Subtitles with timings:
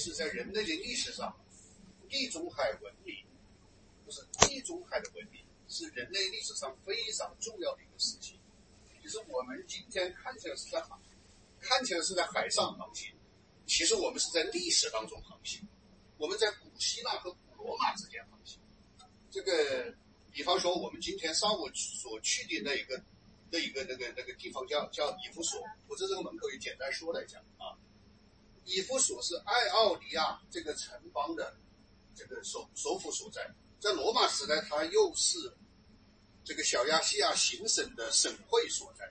[0.00, 1.32] 实在人类的历史上，
[2.08, 3.14] 地中海文明，
[4.04, 8.36] 就是地中海的文明，是人类历史上非常重要的一个事情。
[9.00, 10.96] 其实我们今天看起来是在海，
[11.60, 13.12] 看起来是在海上航行，
[13.66, 15.60] 其实我们是在历史当中航行，
[16.16, 18.58] 我们在古希腊和古罗马之间航行。
[19.30, 19.94] 这个，
[20.32, 23.00] 比方说我们今天上午所去的那一个。
[23.52, 27.74] 那一个那个那个地方叫叫以弗所，我在这个门口也简单说了一下啊。
[28.64, 31.56] 以弗所是爱奥尼亚这个城邦的
[32.14, 33.48] 这个首首府所在，
[33.80, 35.52] 在罗马时代，它又是
[36.44, 39.10] 这个小亚细亚行省的省会所在。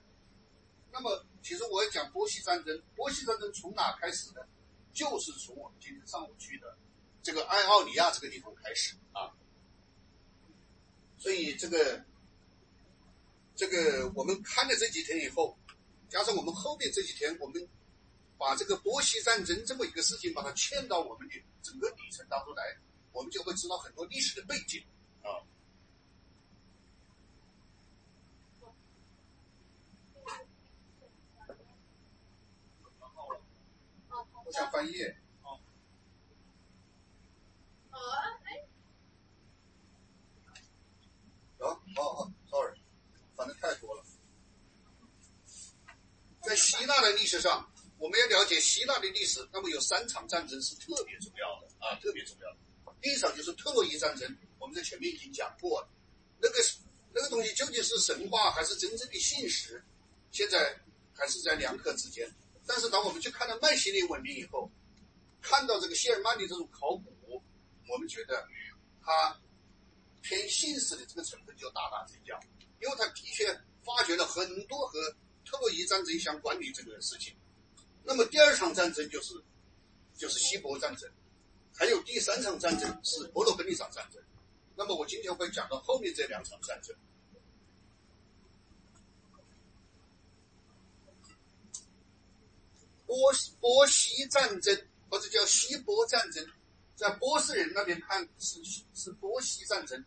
[0.92, 4.48] 那么，其实我要讲波西战争，波西战争从哪开始的？
[4.94, 6.78] 就是从我们今天上午去的
[7.22, 9.32] 这个爱奥尼亚这个地方开始啊。
[11.18, 12.04] 所以这个。
[13.56, 15.54] 这个我们看了这几天以后，
[16.08, 17.68] 加上我们后面这几天，我们
[18.40, 22.78] 把这个波西战争这么一个事情，把它嵌到我们的整个底层当中来，
[23.12, 24.82] 我们就会知道很多历史的背景
[25.22, 25.44] 啊。
[34.46, 35.16] 我想翻页。
[35.44, 35.60] 啊，
[41.60, 42.32] 哦哦。
[43.36, 44.04] 反正太多了。
[46.42, 52.58] 在希腊的历史上，我们要了解希腊的历史，那么有三场战争是特别重要的啊，特别重要的。
[53.02, 55.88] 第一场就是特洛伊战争，我们在前面已经讲过。
[56.42, 56.56] 那个
[57.14, 59.84] 那个东西究竟是神话还是真正的信实，
[60.32, 60.74] 现在
[61.14, 62.34] 还是在两可之间。
[62.66, 64.72] 但是当我们去看到麦西里文明以后，
[65.42, 67.44] 看到这个谢尔曼的这种考古，
[67.90, 68.48] 我们觉得
[69.04, 69.38] 它
[70.22, 72.40] 偏信史的这个成分就大大增加。
[72.82, 73.46] 因为他的确
[73.84, 74.98] 发掘了很多和
[75.44, 77.36] 特洛伊战争相关的这个事情。
[78.04, 79.34] 那么第二场战争就是
[80.16, 81.10] 就是希伯战争，
[81.74, 84.22] 还有第三场战争是伯罗奔尼撒战争。
[84.76, 86.96] 那么我今天会讲到后面这两场战争。
[93.06, 93.18] 波
[93.60, 96.46] 波西战争或者叫希波战争，
[96.96, 98.60] 在波斯人那边看是
[98.94, 100.04] 是波西战争。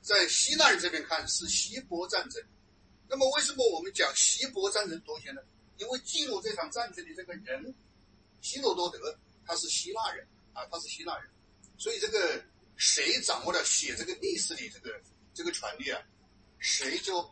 [0.00, 2.40] 在希腊人这边看是希伯战争，
[3.08, 5.42] 那么为什么我们讲希伯战争多些呢？
[5.78, 7.74] 因为记录这场战争的这个人
[8.40, 11.30] 希罗多德他是希腊人啊，他是希腊人，
[11.78, 12.44] 所以这个
[12.76, 15.00] 谁掌握了写这个历史的这个
[15.34, 16.02] 这个权利啊，
[16.58, 17.28] 谁就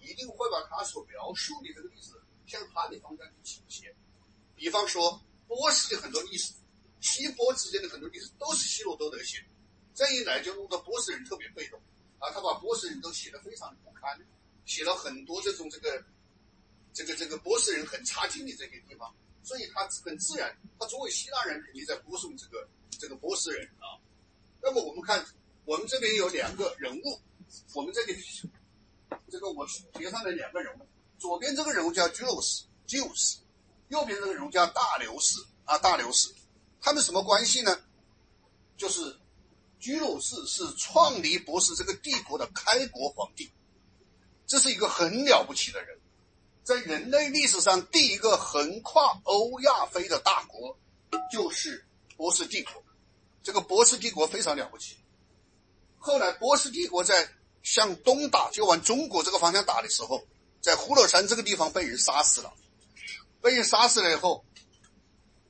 [0.00, 2.12] 一定会把他所描述的这个历史
[2.46, 3.94] 向他的方向去倾斜。
[4.54, 6.52] 比方说波斯的很多历史，
[7.00, 9.46] 希波之间的很多历史都是希罗多德写的，
[9.94, 11.80] 这一来就弄得波斯人特别被动。
[12.18, 14.18] 啊，他把波斯人都写得非常的不堪，
[14.66, 16.04] 写了很多这种这个，
[16.98, 19.14] 这个这个波斯人很差劲的这些地方，
[19.44, 23.94] 所以他很自然，他作为希腊人肯定在播送这个这个波斯人啊。
[24.60, 25.24] 那么我们看，
[25.64, 27.20] 我们这边有两个人物，
[27.72, 28.20] 我们这里
[29.30, 29.64] 这个我
[29.94, 30.86] 贴上的两个人物，
[31.20, 33.38] 左边这个人物叫居鲁士，居鲁士，
[33.90, 36.34] 右边这个人物叫大流士啊，大流士，
[36.80, 37.80] 他们什么关系呢？
[38.76, 39.16] 就是。
[39.80, 43.48] 居鲁士是创立波斯这个帝国的开国皇帝，
[44.44, 45.96] 这是一个很了不起的人，
[46.68, 50.78] 在人类历史上第一个横跨欧亚非的大国
[51.32, 51.82] 就是
[52.14, 52.84] 波斯帝国。
[53.42, 54.98] 这个波斯帝国非常了不起。
[55.96, 57.26] 后来波斯帝国在
[57.62, 60.22] 向东打，就往中国这个方向打的时候，
[60.60, 62.52] 在呼罗珊这个地方被人杀死了。
[63.40, 64.44] 被人杀死了以后，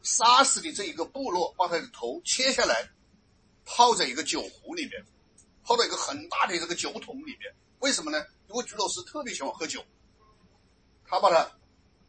[0.05, 2.91] 杀死的这一个部落把他的头切下来。
[3.65, 5.05] 泡在一个酒壶里面，
[5.65, 7.53] 泡到一个很大的这个酒桶里面。
[7.81, 8.25] 为什么呢？
[8.49, 9.85] 因为居老师特别喜欢喝酒，
[11.09, 11.51] 他把他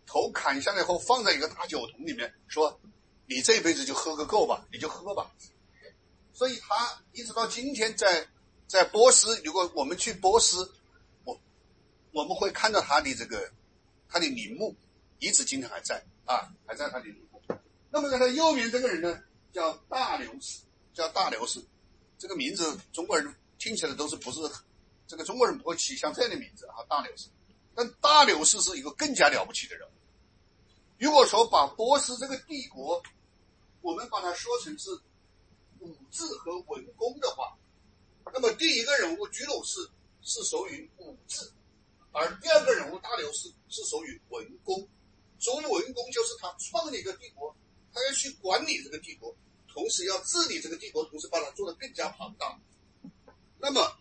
[0.05, 2.79] 头砍下来以后放在一个大酒桶里面，说
[3.25, 5.31] ：“你这辈子就喝个够吧，你就喝吧。”
[6.33, 8.27] 所以他一直到今天在
[8.67, 10.71] 在波斯，如果我们去波斯，
[11.23, 11.39] 我
[12.11, 13.51] 我们会看到他的这个
[14.07, 14.75] 他的陵墓，
[15.19, 17.41] 一直今天还在啊，还在他的陵墓。
[17.89, 19.23] 那么在他右边这个人呢，
[19.53, 20.59] 叫大流士。
[20.91, 21.63] 叫大流士，
[22.17, 24.41] 这个名字中国人听起来都是不是
[25.07, 27.29] 这个中国人不会起像这样的名字啊，大流士。
[27.75, 29.87] 但大流士是一个更加了不起的人。
[30.97, 33.01] 如果说把波斯这个帝国，
[33.81, 34.89] 我们把它说成是
[35.79, 37.57] 武治和文公的话，
[38.33, 39.79] 那么第一个人物居鲁士
[40.21, 41.49] 是属于武治，
[42.11, 44.87] 而第二个人物大流士是属于文公。
[45.39, 47.55] 所谓文公，就是他创立一个帝国，
[47.93, 49.35] 他要去管理这个帝国。
[49.71, 52.59] 同时要治理这个帝国，同时把它做得更加庞大。
[53.59, 53.97] 那么，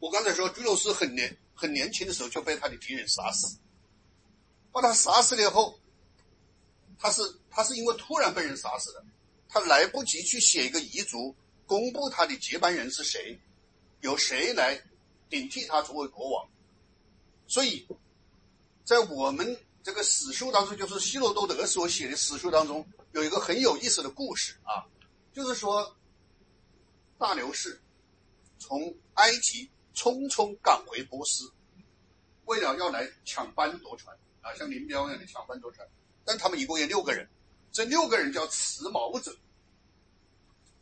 [0.00, 3.58] 我刚才说，居鲁士很年很年轻的时候就被他的敌人杀死，
[4.70, 5.80] 把他杀死了以后，
[6.98, 9.04] 他是他是因为突然被人杀死的，
[9.48, 11.34] 他来不及去写一个遗嘱，
[11.66, 13.40] 公布他的接班人是谁，
[14.02, 14.80] 由谁来
[15.30, 16.48] 顶替他作为国王。
[17.48, 17.86] 所以，
[18.84, 24.84] 在我们这个史书当中，就是希罗多德所写的史书当中，有一个很有意思的故事啊，
[25.32, 25.96] 就是说，
[27.18, 27.80] 大流士
[28.58, 31.50] 从埃及匆匆赶回波斯，
[32.44, 34.12] 为了要来抢班夺权
[34.42, 35.84] 啊，像林彪一样的抢班夺权。
[36.24, 37.28] 但他们一共有六个人，
[37.72, 39.34] 这六个人叫持矛者。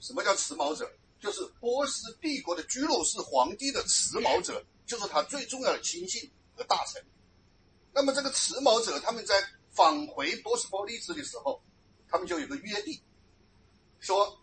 [0.00, 0.90] 什么叫持矛者？
[1.20, 7.02] 就是波斯帝国的居鲁士皇帝的持矛者，就是他最重要的亲信和大臣。
[7.92, 9.34] 那么这个持矛者，他们在
[9.70, 11.62] 返回波斯波利斯的时候，
[12.08, 13.00] 他们就有个约定，
[14.00, 14.38] 说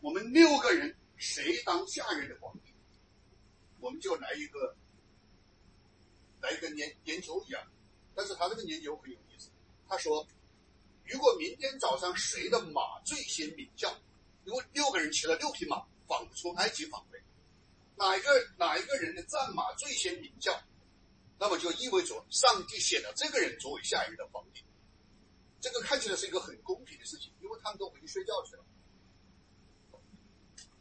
[0.00, 2.61] 我们六个人谁当下任的皇帝，
[3.82, 4.74] 我们就来一个
[6.40, 7.62] 来一个研研究一样。
[8.14, 9.50] 但是他这个研究很有意思。
[9.88, 10.26] 他说
[11.04, 13.90] ：“如果明天早上谁的马最先鸣叫，
[14.44, 17.20] 因为六个人骑了六匹马返从埃及返回，
[17.96, 20.62] 哪一个哪一个人的战马最先鸣叫，
[21.38, 24.62] 那么就意味着上帝选了这个人作为下一任的皇帝。
[25.60, 28.64] 这个看起来是一个很公平的事情，因为他们都回去睡觉去了。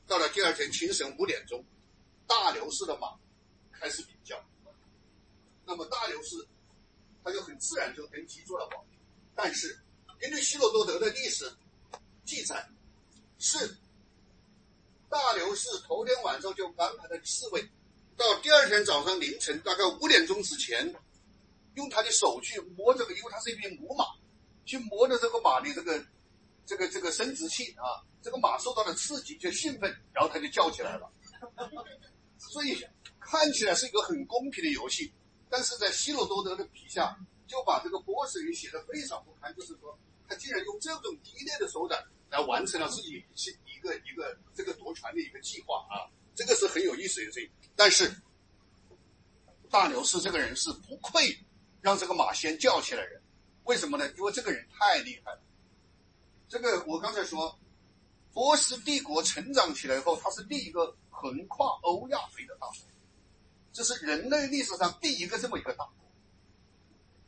[0.06, 1.63] 到了第二天清晨五点钟，
[2.27, 3.13] 大流士的马
[3.71, 4.41] 开始鸣叫，
[5.65, 6.47] 那么大流士
[7.23, 8.85] 他就很自然就登基做了皇。”
[9.35, 9.79] 但是，
[10.19, 11.51] 根据希罗多德的历史
[12.25, 12.68] 记载，
[13.39, 13.75] 是
[15.09, 17.68] 大流士头天晚上就安排了侍卫，
[18.15, 20.94] 到第二天早上凌晨大概五点钟之前，
[21.75, 24.06] 用他的手去摸这个，因为他是一匹母马，
[24.65, 26.06] 去摸着这个马的这个
[26.65, 31.12] 这个这个生殖器啊，这个马受到了刺激就兴奋，然后它就叫起来了。
[32.50, 32.78] 所以
[33.20, 35.12] 看起来是一个很公平的游戏，
[35.50, 37.18] 但是在希罗多德的笔下。
[37.48, 43.22] 就把这个波斯人写的非常不堪，就是说他竟然用这种低劣的手段来完成了自己
[43.66, 47.52] 一个一个这个夺权的一个计划啊，这个是很有意思的事情。
[47.76, 48.10] 但是
[49.70, 51.38] 大流士这个人是不愧
[51.82, 53.22] 让这个马先叫起来人，
[53.66, 54.10] 为什么呢？
[54.18, 55.42] 因为这个人太厉害了。
[56.48, 57.60] 这个我刚才说，
[58.32, 62.75] 波斯帝国成长起来以后，他是第一个横跨欧亚非的大国，
[63.71, 65.94] 这是人类历史上第一个这么一个大国。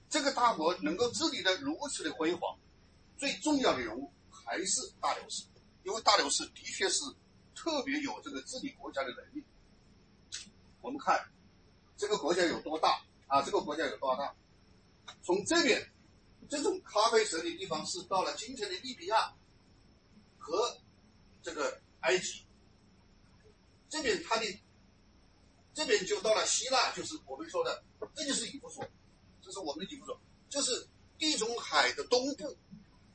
[0.09, 2.57] 这个大国能够治理的如此的辉煌，
[3.17, 5.43] 最重要的人物还是大流士，
[5.83, 7.03] 因为大流士的确是
[7.53, 9.43] 特别有这个治理国家的能力。
[10.81, 11.23] 我们看
[11.95, 13.41] 这个国家有多大啊？
[13.43, 14.35] 这个国家有多大？
[15.21, 15.91] 从这边
[16.49, 19.33] 这种咖啡色的地方是到了今天的利比亚
[20.37, 20.77] 和
[21.41, 22.42] 这个埃及，
[23.93, 24.59] 这边它的
[25.71, 27.83] 这边就到了希腊，就是我们说的，
[28.15, 28.83] 这就是以弗所。
[29.39, 30.05] 这是我们的地图
[30.49, 30.87] 就是
[31.19, 32.57] 地中海的东部，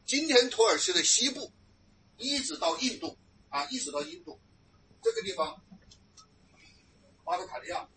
[0.06, 1.50] 今天土耳其的西部，
[2.16, 4.38] 一直到印度啊，一直到印度
[5.02, 5.60] 这个地方，
[7.24, 7.88] 巴特卡利亚，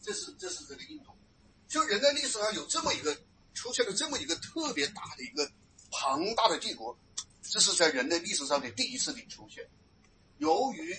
[0.00, 1.12] 这是这是这个印度，
[1.68, 3.14] 就人类历史上有这么一个
[3.52, 5.46] 出现了这么一个特别大的一个
[5.90, 6.98] 庞大的帝国，
[7.42, 9.68] 这是在人类历史上的第一次的出现。
[10.38, 10.96] 由于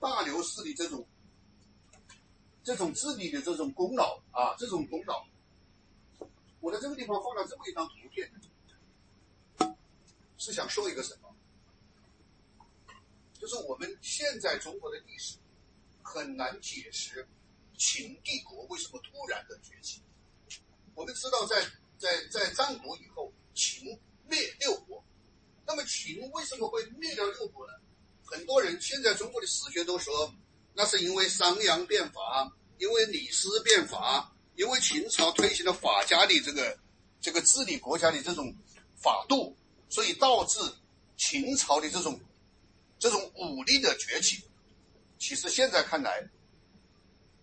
[0.00, 1.06] 大流士的这种。
[2.62, 5.26] 这种治理的这种功劳啊，这种功劳，
[6.60, 8.30] 我在这个地方放了这么一张图片，
[10.36, 11.34] 是想说一个什么？
[13.32, 15.38] 就是我们现在中国的历史
[16.02, 17.26] 很难解释
[17.78, 20.02] 秦帝国为什么突然的崛起。
[20.94, 21.66] 我们知道，在
[21.96, 25.02] 在在战国以后，秦灭六国，
[25.66, 27.72] 那么秦为什么会灭掉六国呢？
[28.30, 30.32] 很多人现在中国的史学都说。
[30.72, 36.78] 那是因为商鞅变法，因为李斯变法，因为秦朝推行了法家的这个
[37.20, 38.54] 这个治理国家的这种
[39.02, 39.54] 法度，
[39.88, 40.60] 所以导致
[41.18, 42.18] 秦朝的这种
[43.00, 44.44] 这种武力的崛起。
[45.18, 46.30] 其实现在看来，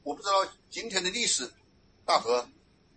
[0.03, 1.51] 我不知道今天的历史，
[2.05, 2.49] 大河，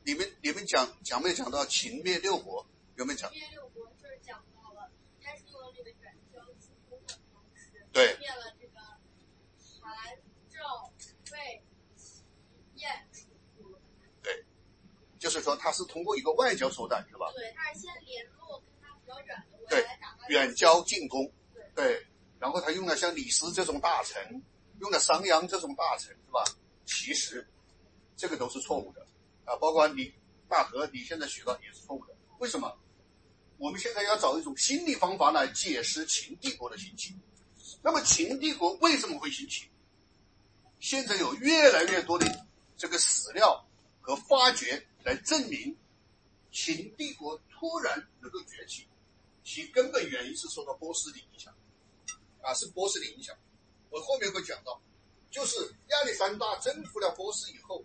[0.04, 2.64] 你们你们讲讲没讲到秦灭六国？
[2.94, 3.28] 有没有讲？
[3.32, 5.36] 灭六国就是讲到了，应该
[7.94, 8.80] 是用了这个
[12.76, 14.44] 远交近攻的方式，对，
[15.18, 17.30] 就是说，他是通过一个外交手段，是吧？
[17.34, 21.30] 对，他是先联络跟他比较远的国家来远交近攻。
[21.74, 22.06] 对，
[22.38, 24.42] 然后他用了像李斯这种大臣，
[24.80, 26.44] 用了商鞅这种大臣，是吧？
[26.84, 27.46] 其实
[28.16, 29.06] 这个都是错误的
[29.44, 29.56] 啊！
[29.56, 30.12] 包括你
[30.48, 32.14] 大和，你现在学到也是错误的。
[32.38, 32.76] 为什么？
[33.58, 37.14] 我们现在要找一种新的方法来解释秦帝国的兴起。
[37.82, 39.68] 那么秦帝国为什么会兴起？
[40.80, 42.46] 现在有越来越多的
[42.76, 43.66] 这个史料
[44.00, 44.86] 和发掘。
[45.02, 45.74] 来证明
[46.52, 48.86] 秦帝国突然能够崛起，
[49.42, 51.54] 其根本原因是受到波斯的影响，
[52.42, 53.34] 啊，是波斯的影响。
[53.88, 54.78] 我后面会讲到，
[55.30, 55.56] 就是
[55.88, 57.82] 亚历山大征服了波斯以后，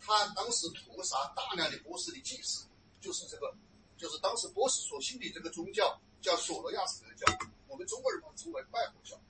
[0.00, 2.64] 他当时屠杀大量的波斯的祭司，
[3.02, 3.54] 就是这个，
[3.98, 7.38] 就是当时波斯所信的这个宗教叫索罗亚斯德教，
[7.68, 9.20] 我们中国人把它称为拜火教。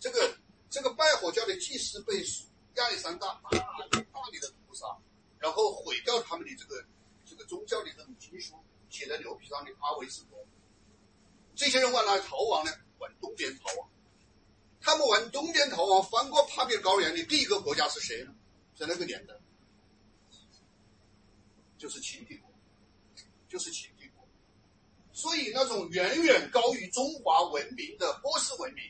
[0.00, 0.36] 这个
[0.70, 2.22] 这个拜火教的祭司被
[2.74, 4.86] 亚历山大大大力的屠杀，
[5.38, 6.84] 然后毁掉他们的这个
[7.24, 8.54] 这个宗教的这种经书，
[8.90, 10.38] 写在牛皮上的阿维斯多。
[11.54, 12.70] 这些人往哪逃亡呢？
[12.98, 13.88] 往东边逃亡。
[14.80, 18.32] 他们往东边逃亡，翻过帕米尔高原的第一个国家是谁呢？
[18.76, 19.34] 在那个年代，
[21.76, 22.48] 就是秦帝国，
[23.48, 24.24] 就是秦帝国。
[25.12, 28.84] 所以，那种远远高于中华文明的波斯文明，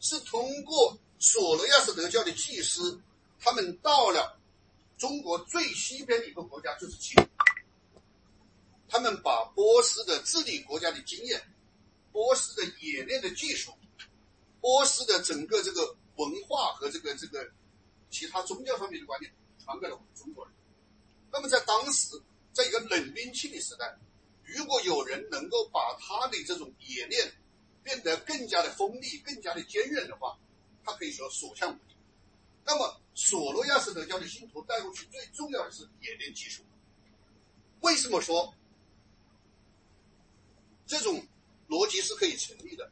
[0.00, 3.00] 是通过索罗亚斯德教的祭司，
[3.38, 4.38] 他们到了
[4.96, 7.14] 中国最西边的一个国家，就是秦。
[8.88, 11.40] 他们把波斯的治理国家的经验，
[12.10, 13.72] 波斯的冶炼的技术。
[14.60, 17.48] 波斯的整个这个文化和这个这个
[18.10, 19.32] 其他宗教上面的观念
[19.64, 20.54] 传给了我们中国人。
[21.30, 22.20] 那么在当时，
[22.52, 23.96] 在一个冷兵器的时代，
[24.44, 27.32] 如果有人能够把他的这种冶炼
[27.90, 30.38] 变得更加的锋利、更加的坚韧的话，
[30.84, 31.96] 他可以说所向无敌。
[32.64, 36.62] 那么索罗亚斯德教的信徒带过去最重要的是冶炼技术。
[37.80, 38.54] 为什么说
[40.86, 41.20] 这种
[41.68, 42.88] 逻辑是可以成立的？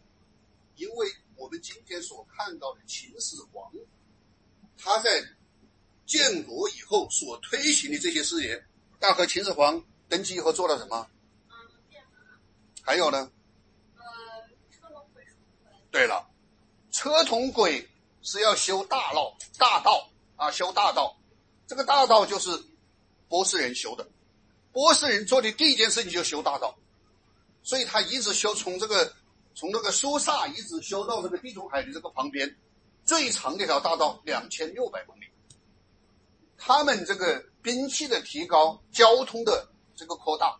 [0.74, 3.72] 因为我们今天所看到的秦始皇，
[4.76, 5.24] 他在
[6.06, 8.66] 建国以后所推行的这些事业，
[8.98, 11.08] 大和秦始皇登基以后做了什么？
[12.82, 13.30] 还有呢？
[15.90, 16.28] 对了，
[16.90, 17.88] 车同轨
[18.22, 21.16] 是要修大道，大道啊，修大道。
[21.66, 22.50] 这个大道就是
[23.28, 24.08] 波斯人修的，
[24.72, 26.78] 波斯人做的第一件事情就修大道，
[27.62, 29.12] 所以他一直修从这个。
[29.54, 32.56] 从这个苏萨一直修到这个地中海的这个旁边，
[33.04, 35.24] 最长的一条大道两千六百公里。
[36.56, 40.56] 他们这个兵器的提高，交通的这个扩大，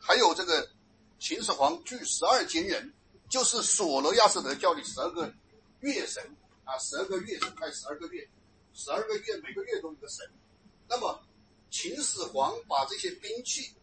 [0.00, 0.68] 还有这个
[1.20, 2.92] 秦始皇聚十二金人，
[3.34, 5.34] 就是索罗亚斯德教的十二个
[5.80, 6.22] 月神
[6.62, 8.24] 啊，十二个月神还十二个月，
[8.74, 10.24] 十二个月每个月都有个神。
[10.88, 11.20] 那么
[11.68, 13.74] 秦始皇把这些兵器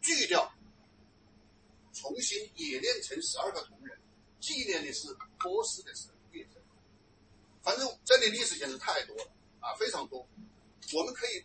[0.00, 0.48] 锯掉。
[1.92, 3.98] 重新冶炼成十二个铜人，
[4.38, 5.08] 纪念的是
[5.40, 6.62] 波斯的神月神。
[7.60, 10.24] 反正这里历史简直太多了啊，非常多。
[10.94, 11.44] 我们可以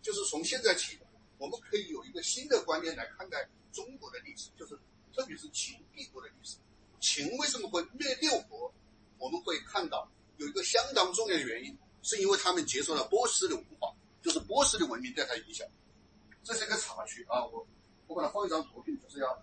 [0.00, 0.98] 就是从现在起，
[1.36, 4.78] 我们可以有一个新的观念来看待中国的历史，就是
[5.14, 6.56] 特别是秦帝国的历史。
[7.00, 8.72] 秦为什么会灭六国？
[9.18, 15.66] 我们会看到有一个相当重要的原因，是因为他们接受了波斯的文化，就是波斯的文明对他影响。
[16.42, 17.66] 这是一个插曲啊，我
[18.06, 19.42] 我把它放一张图片，就是要。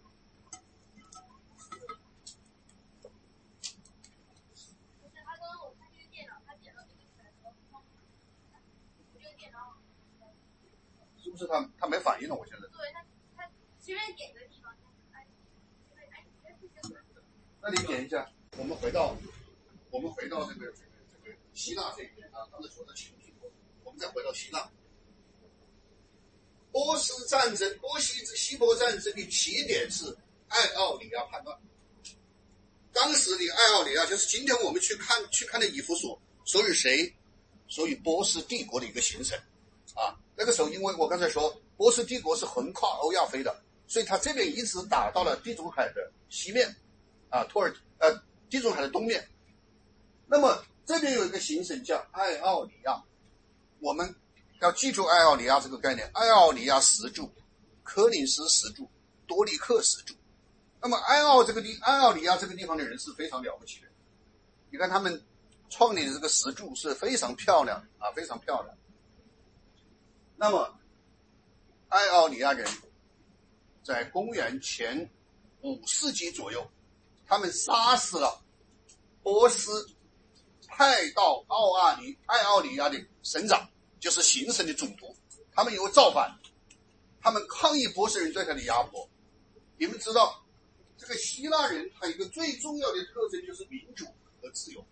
[11.24, 12.36] 是不是他，他没反应了。
[12.36, 12.67] 我现在。
[12.67, 13.03] 对他，
[13.36, 14.75] 他前面点个地方，
[17.63, 18.29] 那你点一下。
[18.58, 19.15] 我们回到，
[19.89, 20.91] 我们回到这个这个
[21.24, 23.50] 这个希腊这边啊，刚才说的秦帝国，
[23.86, 24.70] 我们再回到希腊。
[26.74, 30.05] 波斯战争，波西之希波战争的起点是
[30.50, 31.58] 爱奥里亚叛乱。
[32.91, 37.12] 当时的爱奥里亚就是今天我们去看去看的以弗所，属于谁？
[37.70, 39.36] 属于波斯帝国的一个形成
[39.96, 40.13] 啊。
[40.36, 46.75] 那个时候，因为我刚才说波斯帝国是横跨欧亚非的，所以他这边一直打到了地中海的西面，
[47.33, 48.15] 啊，土耳呃
[48.47, 49.27] 地中海的东面。
[50.27, 53.03] 那么这边有一个行省叫爱奥里亚，
[53.79, 54.15] 我们
[54.61, 57.27] 要记住爱奥里亚这个概念：爱奥里亚石柱、
[57.81, 58.87] 柯林斯石柱、
[59.25, 60.13] 多利克石柱。
[60.79, 63.87] 那么爱奥这个地，爱奥里亚这个地方的人是非常了不起的。
[64.69, 65.19] 你看他们
[65.71, 68.77] 创立的这个石柱是非常漂亮啊，非常漂亮。
[70.35, 70.77] 那么，
[71.89, 72.67] 爱奥尼亚人
[73.83, 75.09] 在公元前
[75.61, 76.69] 五世纪左右，
[77.27, 78.43] 他们杀死了
[79.21, 79.89] 波斯
[80.67, 85.15] 派到奥阿尼爱奥尼亚的省长，就是行省的总督。
[85.51, 86.35] 他们因为造反，
[87.21, 89.07] 他们抗议波斯人对他的压迫。
[89.77, 90.43] 你们知道，
[90.97, 94.05] 这个希腊人他一个最重要的特征就是民主
[94.41, 94.85] 和自由，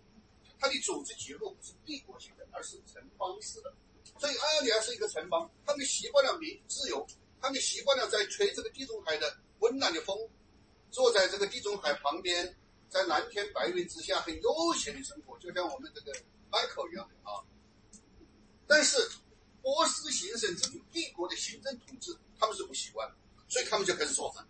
[0.58, 3.72] 他的组织结构不是帝国型的，而是城邦式的。
[4.18, 7.04] 所以，爱奥尼亚是一个城邦，他们习惯了民自由，
[7.40, 10.16] 他们习惯了在吹这个地中海的温暖的风，
[10.92, 12.54] 坐在这个地中海旁边，
[12.88, 16.12] 在蓝天白云之下很悠闲的生活，就像我们这个
[16.50, 17.42] Michael 一样的啊。
[18.68, 18.96] 但是，
[19.62, 23.10] 波斯行省这种帝国的行政统治，他们是不习惯，
[23.48, 24.46] 所以他们就开始造反。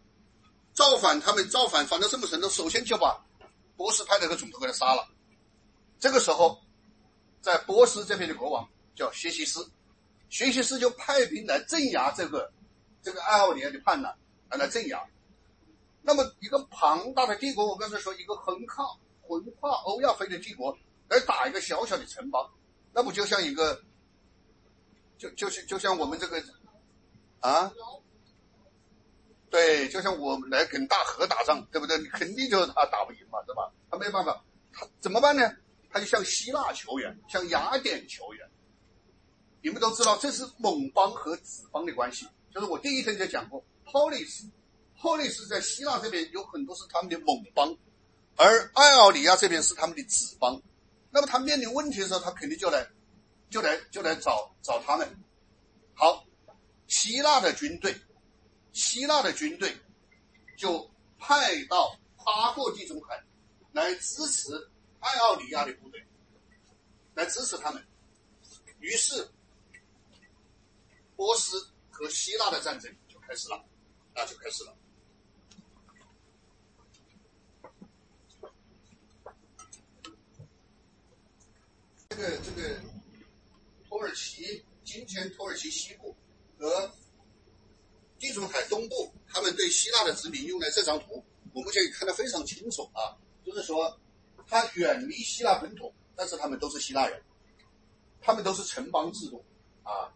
[0.74, 2.48] 造反，他们造反反到什么程度？
[2.48, 3.24] 首先就把
[3.76, 5.08] 波斯派的一个总督给他杀了。
[6.00, 6.60] 这个时候，
[7.40, 9.70] 在波斯这边的国王叫薛西斯，
[10.28, 12.52] 薛西斯就派兵来镇压这个
[13.02, 14.12] 这个爱奥尼亚的叛乱，
[14.50, 15.00] 来来镇压。
[16.02, 18.84] 那么一个庞大的帝国，我刚才说一个横跨
[19.22, 20.76] 横跨欧亚非的帝国
[21.08, 22.50] 来打一个小小的城邦，
[22.92, 23.80] 那不就像一个，
[25.16, 26.42] 就就是就像我们这个
[27.40, 27.72] 啊？
[29.50, 31.98] 对，就像我们来跟大河打仗，对不对？
[31.98, 33.70] 你肯定就是他打不赢嘛，对吧？
[33.90, 34.42] 他没办法，
[34.72, 35.42] 他怎么办呢？
[35.90, 38.48] 他就向希腊求援，向雅典求援。
[39.60, 42.26] 你们都知道，这是盟邦和子邦的关系。
[42.50, 44.48] 就是我第一天就讲过，polis
[45.02, 47.76] ，Polis，Polis 在希腊这边有很多是他们的盟邦，
[48.36, 50.62] 而爱奥尼亚这边是他们的子邦。
[51.10, 52.88] 那么他面临问题的时候，他肯定就来，
[53.50, 55.06] 就来，就来找找他们。
[55.94, 56.24] 好，
[56.86, 57.94] 希腊的军队。
[58.72, 59.76] 希腊的军队
[60.56, 63.22] 就派到跨过地中海
[63.72, 66.02] 来支持爱奥尼亚的部队，
[67.12, 67.86] 来支持他们。
[68.78, 69.28] 于是，
[71.16, 73.62] 波斯和希腊的战争就开始了，
[74.14, 74.74] 那就开始了。
[82.22, 82.80] 个这个
[83.88, 86.16] 土耳其，今天土耳其西部
[86.58, 86.90] 和。
[88.18, 93.18] 地中海东部，他们对希腊的殖民用来这张图，我们可以看得非常清楚啊。
[93.44, 93.98] 就是说，
[94.46, 97.20] 他远离希腊本土，但是他们都是希腊人，
[98.20, 99.44] 他们都是城邦制度
[99.82, 100.14] 啊。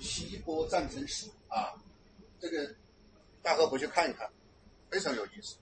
[0.00, 1.74] 希波战争史啊，
[2.38, 2.72] 这个
[3.42, 4.30] 大家回去看一看，
[4.94, 5.56] 非常有意思。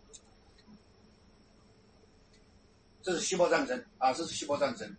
[3.00, 4.94] 这是希波战争啊，这是希波战争。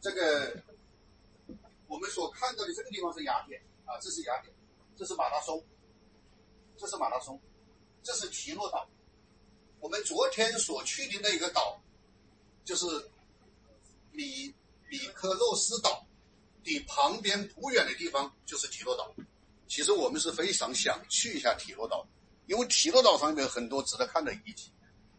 [0.00, 0.62] 这个
[1.88, 4.50] 我们所看到的这个地方是雅典啊，这是雅典，
[4.96, 5.62] 这是马拉松，
[6.78, 7.38] 这是马拉松，
[8.02, 8.88] 这是提洛岛。
[9.80, 11.78] 我们昨天所去的那个岛，
[12.64, 12.86] 就是
[14.10, 14.54] 米
[14.88, 16.06] 米克洛斯岛
[16.62, 19.14] 的旁边不远的地方就是提洛岛。
[19.68, 22.06] 其实我们是非常想去一下提洛岛，
[22.46, 24.70] 因为提洛岛上面有很多值得看的遗迹。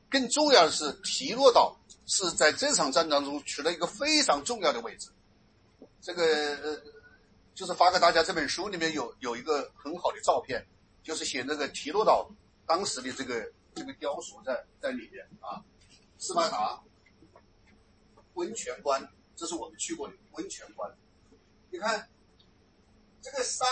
[0.08, 5.10] 更重要的是，提洛岛是在这场战争中取了一个非常重要的位置。
[6.00, 6.24] 这个
[6.58, 6.82] 呃，
[7.54, 10.66] 就是发给大家这本书里面有有一个很好的照片，
[11.04, 12.30] 就是写那个提洛岛
[12.66, 15.60] 当时的这个这个雕塑在在里面啊。
[16.18, 16.82] 斯巴达
[18.36, 20.90] 温泉关，这是我们去过的温泉关。
[21.72, 22.08] 你看
[23.22, 23.66] 这个沙，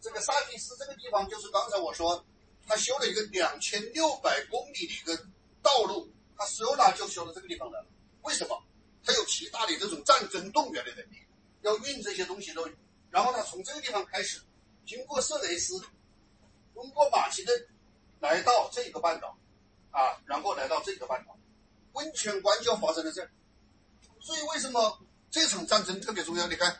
[0.00, 2.24] 这个沙提斯这个地方，就是刚才我说。
[2.70, 5.16] 他修了一个两千六百公里的一个
[5.60, 7.86] 道路，他修了就修到这个地方来了。
[8.22, 8.62] 为什么？
[9.04, 11.16] 他有极大的这种战争动员的能力，
[11.62, 12.70] 要运这些东西都。
[13.10, 14.40] 然后他从这个地方开始，
[14.86, 15.82] 经过色雷斯，
[16.72, 17.66] 通过马其顿，
[18.20, 19.36] 来到这个半岛，
[19.90, 21.36] 啊，然后来到这个半岛，
[21.94, 23.28] 温泉关就发生了这儿。
[24.20, 24.96] 所以为什么
[25.28, 26.46] 这场战争特别重要？
[26.46, 26.78] 你看，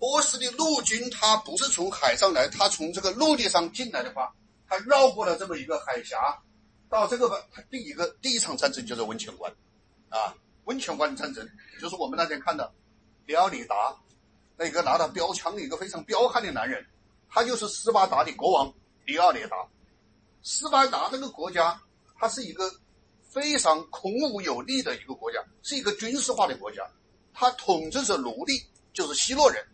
[0.00, 4.34] 波斯的陆军他不是从海上来，他从这个陆地上进来的话。
[4.74, 6.36] 他绕过了这么一个海峡，
[6.90, 9.52] 到这个吧，他第一个第一场战争就是温泉关，
[10.08, 10.34] 啊，
[10.64, 11.48] 温泉关战争
[11.80, 12.72] 就是我们那天看的，
[13.26, 13.96] 里奥里达，
[14.56, 16.84] 那个拿着标枪的一个非常彪悍的男人，
[17.30, 19.56] 他就是斯巴达的国王里奥里达。
[20.42, 21.80] 斯巴达这个国家，
[22.18, 22.68] 它是一个
[23.30, 26.82] 非常孔武有力的一个国家，是一个军事化的国家，
[27.32, 28.60] 他统治着奴隶，
[28.92, 29.64] 就是希洛人，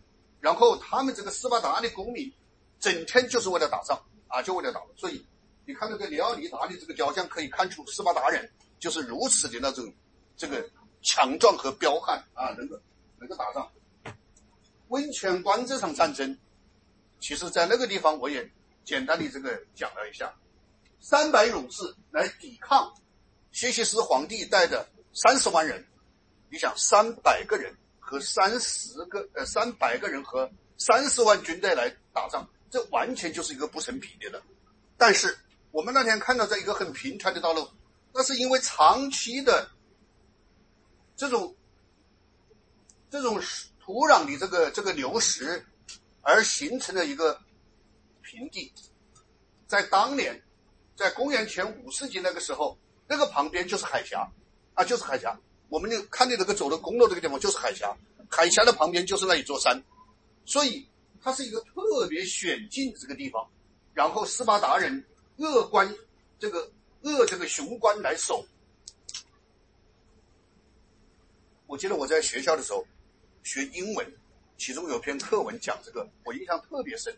[0.40, 2.30] 然后他们这个斯巴达的公民，
[2.78, 3.98] 整天就是为了打仗。
[4.30, 5.26] 啊，就为了打，所以
[5.66, 9.92] 你看那个里奥尼达的这个雕像，可以看出斯巴达人就是如此的那种
[10.36, 10.64] 这个
[11.02, 12.80] 强壮和彪悍啊，能够
[13.18, 13.70] 能够打仗。
[14.88, 16.38] 温泉关这场战争，
[17.20, 18.48] 其实在那个地方我也
[18.84, 20.32] 简单的这个讲了一下，
[21.00, 22.92] 三百勇士来抵抗
[23.52, 25.84] 薛西斯皇帝带的三十万人，
[26.50, 32.48] 你想三百个人和三十个呃三百个人和三十万军队来打仗。
[32.70, 34.40] 这完全就是一个不成比例的，
[34.96, 35.36] 但是
[35.72, 37.68] 我们那天看到在一个很平坦的道路，
[38.14, 39.68] 那是因为长期的
[41.16, 41.56] 这种
[43.10, 43.42] 这种
[43.80, 45.66] 土壤的这个这个流失
[46.22, 47.40] 而形成的一个
[48.22, 48.72] 平地。
[49.66, 50.40] 在当年，
[50.96, 52.78] 在公元前五世纪那个时候，
[53.08, 54.30] 那个旁边就是海峡
[54.74, 55.36] 啊，就是海峡。
[55.68, 57.96] 我们就看的这个走的公路这个地方就是海峡，
[58.28, 59.82] 海峡的旁边就是那一座山，
[60.44, 60.86] 所以。
[61.22, 63.48] 它是一个特别险境的这个地方，
[63.94, 65.04] 然后斯巴达人
[65.36, 65.94] 扼关
[66.38, 66.70] 这个
[67.02, 68.44] 扼这个雄关来守。
[71.66, 72.84] 我记得我在学校的时候，
[73.44, 74.12] 学英文，
[74.58, 77.16] 其中有篇课文讲这个，我印象特别深。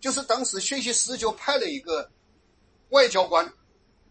[0.00, 2.08] 就是当时薛西斯就派了一个
[2.90, 3.52] 外交官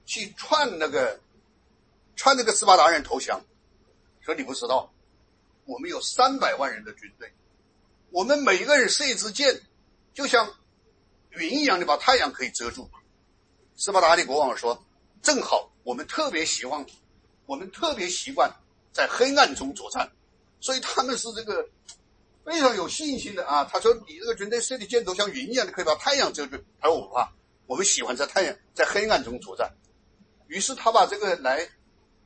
[0.06, 1.20] 去劝那个
[2.18, 3.42] 劝那个斯巴达人投降，
[4.20, 4.94] 说你不知道，
[5.66, 7.32] 我们有三百万人的军队，
[8.18, 9.62] 我们每一个人射一支箭，
[10.12, 10.52] 就像
[11.30, 12.90] 云一样的把太阳可以遮住。
[13.76, 14.84] 斯巴达的国王说
[15.22, 16.84] ：“正好，我们特别希望，
[17.46, 18.52] 我们特别习惯
[18.92, 20.12] 在黑暗中作战，
[20.60, 21.70] 所以他们是这个
[22.44, 27.32] 非常有信心的啊。”他说：“你这个军队射的箭头像云一样的，可以把太阳遮住。”他说：“我不怕，
[27.68, 29.72] 我们喜欢在太阳在黑暗中作战。”
[30.50, 31.70] 于是他把这个来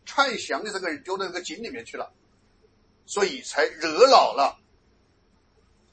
[0.05, 2.13] 劝降的这个人丢到那个井里面去了，
[3.05, 4.57] 所以才惹恼了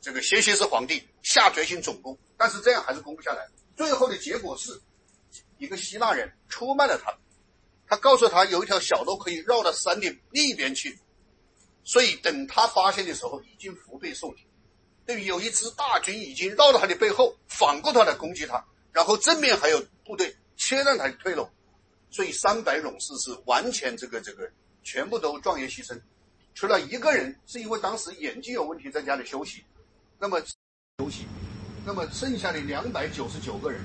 [0.00, 2.16] 这个先西斯皇帝，下决心总攻。
[2.37, 4.80] 但是这样还是攻不下来，最后的结果是。
[5.58, 7.12] 一个希腊人出卖了他，
[7.88, 10.96] 他告诉他有一条小路可以绕到山的另一边去，
[11.82, 14.46] 所以等他发现的时候，已经腹背受敌，
[15.04, 21.48] 对于有一支大军已经绕到他的背后，反过头来攻击他，然后正面还有部队切断他的退路，
[22.08, 24.48] 所以三百勇士是完全这个这个
[24.84, 26.00] 全部都壮烈牺牲，
[26.54, 29.64] 除了一个人是因为当时眼睛有问题在家里休息，
[30.20, 30.40] 那么
[30.98, 31.26] 休息，
[31.87, 33.81] 那么剩下的两百九十九个人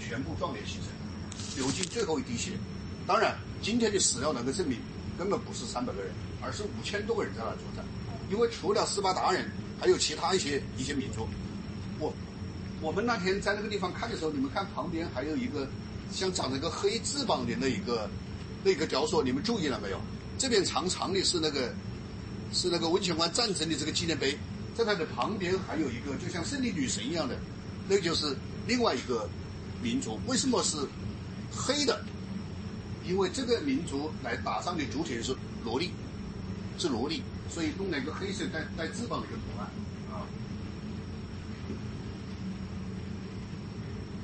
[0.00, 1.58] 全部壮烈牺牲。
[1.58, 2.52] 流尽最后一滴血，
[3.06, 4.78] 当然，今天的史料能够证明，
[5.18, 7.84] 根本不是三百个人，而是五千多个人在那作战。
[8.30, 11.28] 因为除了斯巴达人，还有其他一些一些民族。
[12.00, 12.12] 我
[12.80, 15.68] 我们那天在那个地方看的时候，你们看旁边还有一个
[16.10, 18.08] 像长着一个黑翅膀的那一个
[18.64, 20.00] 那个雕塑，你们注意了没有？
[20.38, 21.72] 这边长长的是那个
[22.52, 24.36] 是那个温泉关战争的这个纪念碑，
[24.74, 27.36] 在它的旁边还有一个就像胜利女神一样的，
[27.88, 29.28] 那就是另外一个
[29.82, 30.18] 民族。
[30.26, 30.76] 为什么是？
[31.56, 32.04] 黑的，
[33.06, 35.32] 因为这个民族来打仗的主体是
[35.64, 35.92] 萝莉，
[36.76, 39.70] 是萝莉，所以弄了一个黑色带带翅膀的一个图案
[40.10, 40.26] 啊。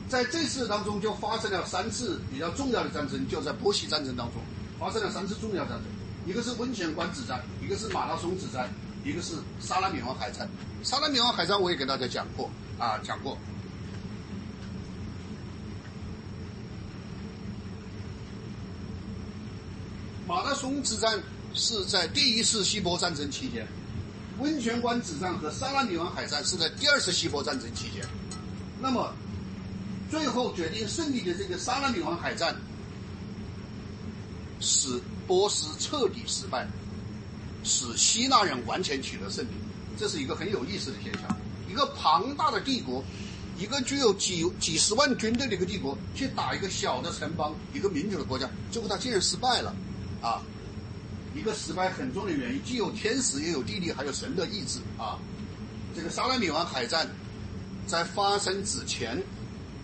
[0.09, 4.43] 在这次当中就发生了三次比较重要的战争，就在波西战争当中
[4.77, 5.83] 发生了三次重要战争，
[6.27, 8.69] 一个是温泉关之战，一个是马拉松之战，
[9.05, 10.49] 一个是萨拉米王海战。
[10.83, 13.37] 萨拉米王海战我也给大家讲过啊，讲过。
[20.27, 21.21] 马拉松之战
[21.55, 23.67] 是在第一次希波战争期间，
[24.39, 28.07] 温泉关之战和萨拉米王海战是在第二次希波战争期间。
[28.81, 29.13] 那么，
[30.09, 32.55] 最后决定胜利的这个萨拉米王海战，
[34.61, 36.67] 使波斯彻底失败，
[37.62, 39.51] 使希腊人完全取得胜利。
[39.99, 41.37] 这是一个很有意思的现象：
[41.70, 43.05] 一个庞大的帝国，
[43.59, 49.75] 一个具有几几十万军队的一个帝国，去打一个小的城邦、一个民主的国家，最后他竟然失败了。
[50.23, 50.42] 啊，
[51.35, 55.18] 一个失败很重的原因，既有天时，也有地利，还有神的意志啊。
[55.94, 57.09] 这个萨拉米王海战
[57.87, 59.23] 在发生之前，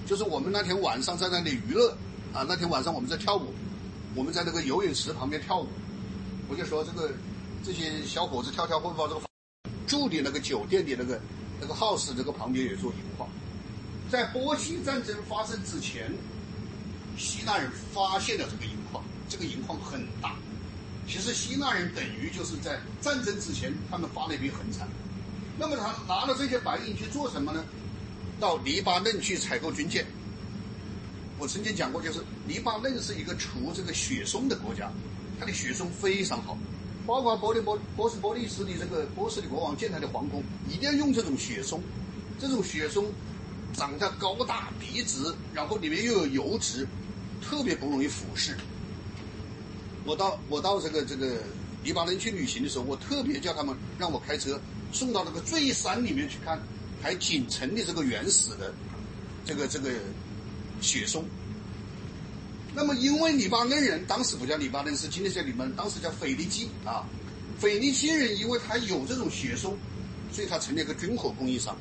[0.07, 1.91] 就是我们那天晚上在那里娱乐
[2.33, 2.45] 啊。
[2.49, 3.53] 那天晚上我们在跳舞，
[4.15, 5.69] 我们在那个游泳池旁边跳舞。
[6.49, 7.11] 我就说这个
[7.67, 9.21] 这些小伙子跳跳会把这个
[9.89, 11.21] 住的那个酒店的那个
[11.61, 13.29] 那个 house 这个旁边有座银矿。
[14.09, 16.09] 在波西战争发生之前，
[17.19, 19.03] 希腊人发现了这个银矿。
[19.29, 20.37] 这个银矿很大，
[21.09, 24.87] 其实希腊人等于就是在战争之前，他们发了一笔横财。
[25.59, 27.65] 那么他拿了这些白银去做什么呢？
[28.39, 30.07] 到黎巴嫩去采购军舰。
[31.37, 34.89] 我曾经讲过，就是黎巴嫩是一个出这个雪松的国家，
[35.41, 36.57] 它的雪松非常好，
[37.07, 41.81] 包括波利波波斯波利斯的这个波斯的国王建他的皇宫，一定要用这种雪松。
[42.39, 43.07] 这种雪松
[43.73, 46.87] 长得高大笔直，然后里面又有油脂，
[47.41, 48.55] 特别不容易腐蚀。
[50.05, 51.39] 我到我到这个这个
[51.83, 54.61] 黎巴嫩去旅行的时候，我特别叫他们让我开车
[54.93, 56.61] 送到那个最山里面去看，
[57.01, 58.75] 还仅存的这个原始的
[59.45, 59.91] 这个这个
[60.81, 61.25] 雪松。
[62.77, 67.09] 那么，因为黎巴嫩人当时不叫黎巴嫩，是今天叫黎巴嫩，当时叫腓尼基啊。
[67.59, 69.75] 腓尼基人因为他有这种雪松，
[70.31, 71.75] 所以他成了一个军火供应商。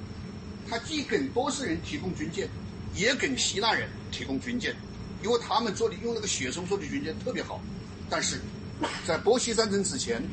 [0.69, 2.47] 他既给波斯人提供军舰，
[2.95, 4.73] 也给希腊人提供军舰，
[5.21, 7.59] 因为他们做的用那个雪松做的军舰特别好。
[8.09, 8.39] 但是，
[9.05, 10.23] 在波西战争之前，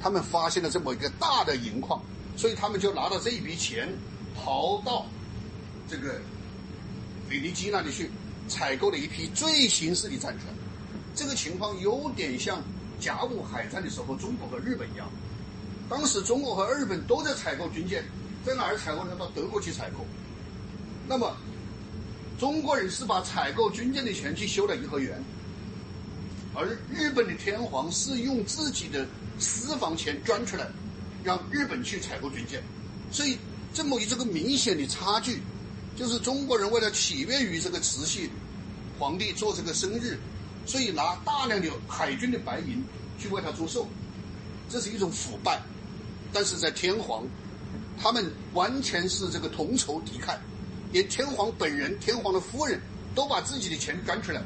[0.00, 2.02] 他们发现了这么一个大的银矿，
[2.34, 3.86] 所以他们就拿到这一笔钱，
[4.34, 5.04] 逃到
[5.86, 6.18] 这个
[7.28, 8.10] 腓尼基那里去，
[8.48, 10.54] 采购了一批最新式的战船。
[11.14, 12.62] 这个情况有点像
[12.98, 15.08] 甲午海战的时候，中国和日本一样。
[15.88, 18.04] 当时中国和日本都在采购军舰，
[18.44, 19.16] 在哪儿采购呢？
[19.18, 20.04] 到德国去采购。
[21.06, 21.36] 那么，
[22.38, 25.22] 中国人是把采购军舰的钱去修了颐和园。
[26.54, 29.06] 而日本的天皇是用自己的
[29.38, 30.66] 私房钱捐出来，
[31.24, 32.62] 让日本去采购军舰，
[33.10, 33.38] 所以
[33.72, 35.40] 这么一这个明显的差距，
[35.98, 38.30] 就是中国人为了祈愿于这个慈禧
[39.00, 40.16] 皇帝做这个生日，
[40.64, 42.84] 所以拿大量的海军的白银
[43.18, 43.84] 去为他祝寿，
[44.68, 45.60] 这是一种腐败。
[46.32, 47.26] 但是在天皇，
[48.00, 50.36] 他们完全是这个同仇敌忾，
[50.92, 52.80] 连天皇本人、天皇的夫人
[53.12, 54.40] 都把自己的钱捐出来，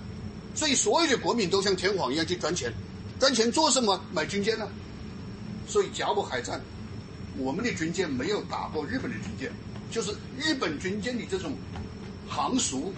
[0.54, 2.72] 所以所有的国民都像天皇一样去捐钱，
[3.20, 4.02] 捐钱做什么？
[4.10, 4.66] 买军舰呢？
[5.68, 6.58] 所以甲午海战，
[7.36, 9.52] 我们的军舰没有打过日本的军舰，
[9.92, 11.52] 就是日本军舰的这种
[12.26, 12.94] 航速，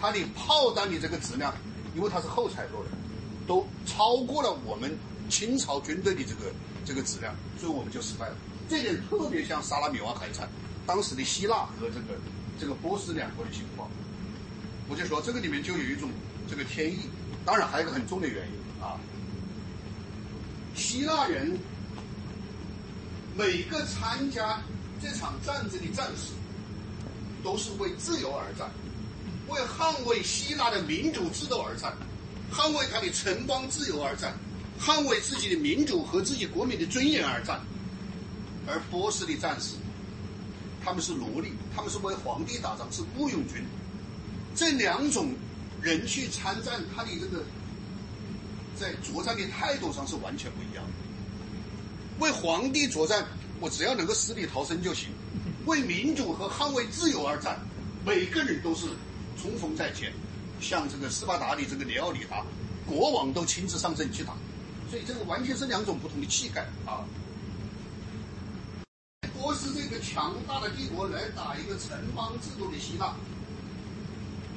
[0.00, 1.54] 它的炮弹的这个质量，
[1.94, 2.90] 因为它是后采购的，
[3.46, 4.96] 都超过了我们
[5.28, 6.50] 清朝军队的这个
[6.86, 8.36] 这个质量，所以我们就失败了。
[8.66, 10.48] 这点特别像萨拉米王海战，
[10.86, 12.18] 当时的希腊和这个
[12.58, 13.90] 这个波斯两国的情况，
[14.88, 16.10] 我就说这个里面就有一种
[16.48, 17.10] 这个天意，
[17.44, 18.96] 当然还有一个很重的原因啊，
[20.74, 21.58] 希腊人。
[23.36, 24.60] 每个参加
[25.00, 26.32] 这场战争的战士，
[27.42, 28.70] 都是为自由而战，
[29.48, 31.96] 为捍卫希腊的民主制度而战，
[32.52, 34.34] 捍卫他的城邦自由而战，
[34.80, 37.60] 捍卫自己的民主和自己国民的尊严而战。
[38.66, 39.74] 而波斯的战士，
[40.84, 43.64] 他们是奴隶，他们是为皇帝打仗，是雇佣军。
[44.54, 45.32] 这两种
[45.80, 47.44] 人去参战，他的这个
[48.76, 50.92] 在作战的态度上是完全不一样的。
[52.18, 53.24] 为皇帝作战，
[53.60, 55.08] 我只要能够死里逃生就行；
[55.66, 57.58] 为民主和捍卫自由而战，
[58.06, 58.86] 每个人都是
[59.40, 60.12] 冲锋在前。
[60.60, 62.44] 像这个斯巴达的这个里奥里达，
[62.86, 64.34] 国王都亲自上阵去打，
[64.88, 67.04] 所以这个完全是两种不同的气概啊。
[69.36, 73.14] 波斯这个强大的帝国来打一个城邦制度的希腊，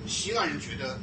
[0.08, 1.00] 希腊人觉得，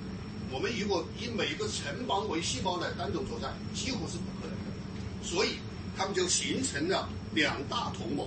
[0.52, 5.58] 我们如果以每一个城邦为细胞来单独作战，几乎是不可能的，所以。
[5.96, 8.26] 他们就形成了两大同盟。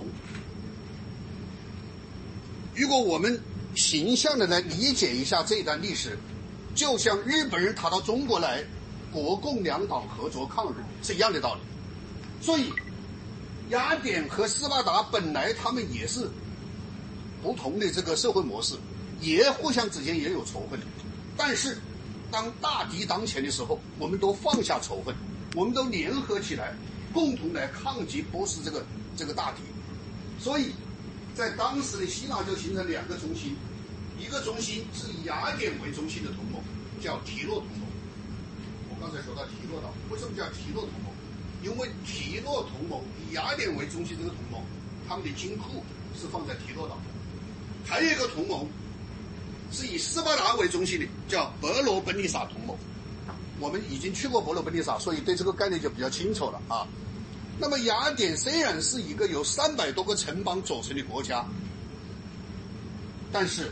[2.74, 3.38] 如果我们
[3.74, 6.18] 形象的来理解一下这段历史，
[6.74, 8.64] 就像日本人打到中国来，
[9.12, 11.60] 国共两党合作抗日是一样的道理。
[12.40, 12.72] 所以，
[13.70, 16.28] 雅典和斯巴达本来他们也是
[17.42, 18.74] 不同的这个社会模式，
[19.20, 20.80] 也互相之间也有仇恨。
[21.36, 21.78] 但是，
[22.30, 25.14] 当大敌当前的时候，我们都放下仇恨，
[25.54, 26.74] 我们都联合起来。
[27.12, 28.84] 共同来抗击波斯这个
[29.16, 29.62] 这个大敌，
[30.38, 30.72] 所以，
[31.34, 33.56] 在当时的希腊就形成两个中心，
[34.18, 36.62] 一个中心是以雅典为中心的同盟，
[37.00, 37.86] 叫提洛同盟。
[38.90, 41.12] 我刚才说到提洛岛，为什么叫提洛同盟？
[41.62, 44.60] 因为提洛同盟以雅典为中心这个同盟，
[45.08, 45.84] 他们的金库
[46.18, 47.02] 是放在提洛岛的。
[47.84, 48.66] 还有一个同盟
[49.70, 52.76] 是以斯巴达为中心的，叫伯罗奔尼撒同盟。
[53.62, 56.84] 我们已经去过伯罗奔尼撒，所以对这个概念就比较清楚了啊。
[57.60, 61.46] 那么雅典虽然是一个由三百多个城邦组成的国家，
[63.30, 63.70] 但是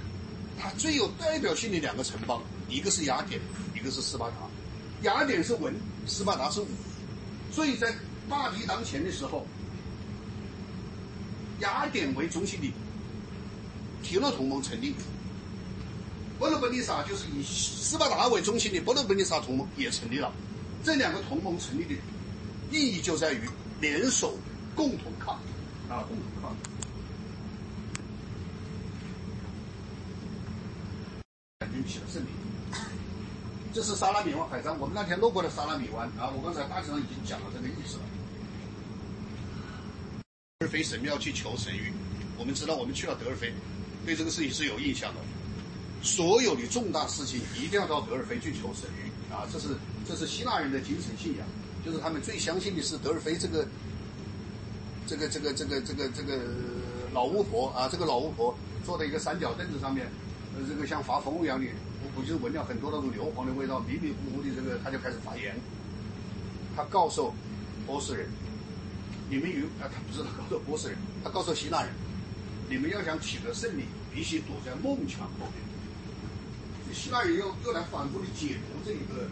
[0.56, 3.40] 它最有代表性的两个城邦，一个是雅典，
[3.74, 4.36] 一个是斯巴达。
[5.02, 5.74] 雅典是文，
[6.06, 6.68] 斯巴达是武，
[7.50, 7.92] 所以在
[8.28, 9.44] 大敌当前的时候，
[11.60, 12.72] 雅典为中心的
[14.04, 14.94] 提洛同盟成立。
[16.40, 20.32] 伯罗奔尼撒就是以斯巴达为中心的伯罗奔尼撒同盟也成立了，
[20.82, 21.94] 这两个同盟成立的
[22.70, 23.42] 意义就在于
[23.78, 24.38] 联手
[24.74, 25.34] 共同抗
[25.90, 26.56] 啊，共同抗。
[31.60, 32.28] 海军取得胜利，
[33.74, 38.02] 这是萨拉米湾海战，我们那天路过的萨拉米湾啊，我刚才大体上已经讲了这个意思了。
[40.60, 41.92] 德尔菲神庙去求神谕，
[42.38, 43.52] 我们知道我们去了德尔菲，
[44.06, 45.20] 对这个事情是有印象的。
[46.02, 48.88] 所有的重大事情一定要到德尔菲去求神
[49.30, 49.46] 啊！
[49.52, 49.68] 这是
[50.08, 51.46] 这是希腊人的精神信仰，
[51.84, 53.66] 就是他们最相信的是德尔菲这个
[55.06, 56.40] 这个这个这个这个这个
[57.12, 57.88] 老巫婆啊！
[57.90, 60.06] 这个老巫婆坐在一个三角凳子上面，
[60.56, 61.66] 呃，这个像发疯一样的，
[62.02, 65.54] 我估计闻了很多那种硫磺的味道，迷迷糊糊的，这个他就开始发言。
[66.74, 67.34] 他告诉
[67.86, 68.26] 波斯人
[69.28, 69.86] ：“你们有啊？
[69.92, 71.90] 他不是他告诉波斯人，他告诉希腊人：
[72.68, 73.84] 你们要想取得胜利，
[74.14, 75.60] 必须躲在梦墙后面。”
[76.92, 79.28] 希腊人又又来反复的解读这一个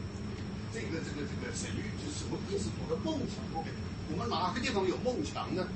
[0.73, 2.71] 这个这个这个神谕，就是什么意思？
[2.79, 3.73] 躲在梦墙后面，
[4.11, 5.67] 我们哪个地方有梦墙呢？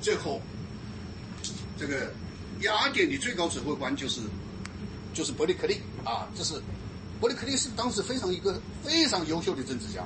[0.00, 0.40] 最后，
[1.78, 2.12] 这个
[2.60, 4.20] 雅典的最高指挥官就是
[5.14, 6.60] 就是伯利克利啊，这是
[7.20, 10.04] 伯利克利是当时非常一个非常优秀的政治家，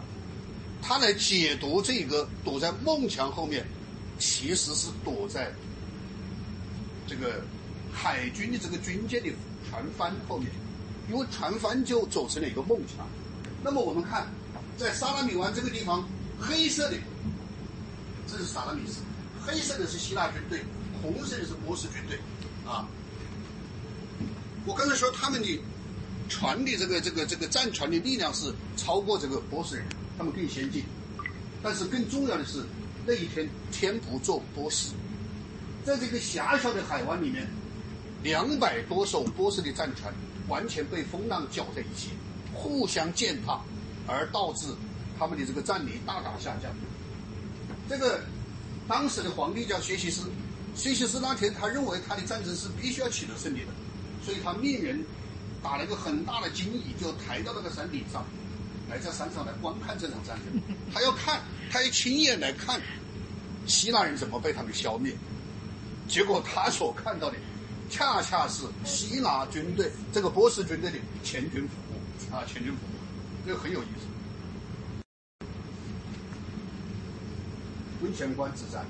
[0.83, 3.66] 他来解读这个躲在梦墙后面，
[4.18, 5.51] 其实是躲在
[7.07, 7.42] 这个
[7.92, 9.31] 海军的这个军舰的
[9.68, 10.51] 船帆后面。
[11.09, 13.07] 因为船帆就走成了一个梦墙，
[13.62, 14.27] 那么我们看，
[14.77, 16.97] 在萨拉米湾这个地方，黑色的，
[18.27, 19.01] 这是萨拉米斯，
[19.40, 20.61] 黑色的是希腊军队，
[21.01, 22.19] 红色的是波斯军队，
[22.66, 22.88] 啊。
[24.66, 25.61] 我刚才说他们的
[26.29, 29.87] 船的这个这个这个战船的力量是超过这个波斯人，
[30.19, 30.83] 他们更先进。
[31.62, 32.64] 但是更重要的是，
[33.07, 34.92] 那一天天不作波斯，
[35.85, 37.47] 在这个狭小的海湾里面，
[38.25, 40.12] 两百多艘波斯的战船
[40.49, 42.11] 完全被风浪搅在一起，
[42.55, 43.61] 互相践踏，
[44.07, 44.69] 而导致
[45.19, 46.73] 他们的这个战力大大下降。
[47.89, 48.23] 这个
[48.89, 50.31] 当时的皇帝叫薛西斯，
[50.75, 53.69] 薛西斯那天他认为他的战争是必须要取得胜利的，
[54.25, 55.05] 所以他命人
[55.63, 58.25] 打了一个很大的金椅，就抬到那个山顶上，
[58.89, 60.63] 来在山上来观看这场战争。
[60.95, 62.81] 他要看，他要亲眼来看
[63.67, 65.13] 希腊人怎么被他们消灭。
[66.09, 67.37] 结果他所看到的，
[67.88, 74.07] 恰恰是希腊军队这个波斯军队的全军覆没啊，全军覆没，这个很有意思。
[78.03, 78.85] 温泉关之战，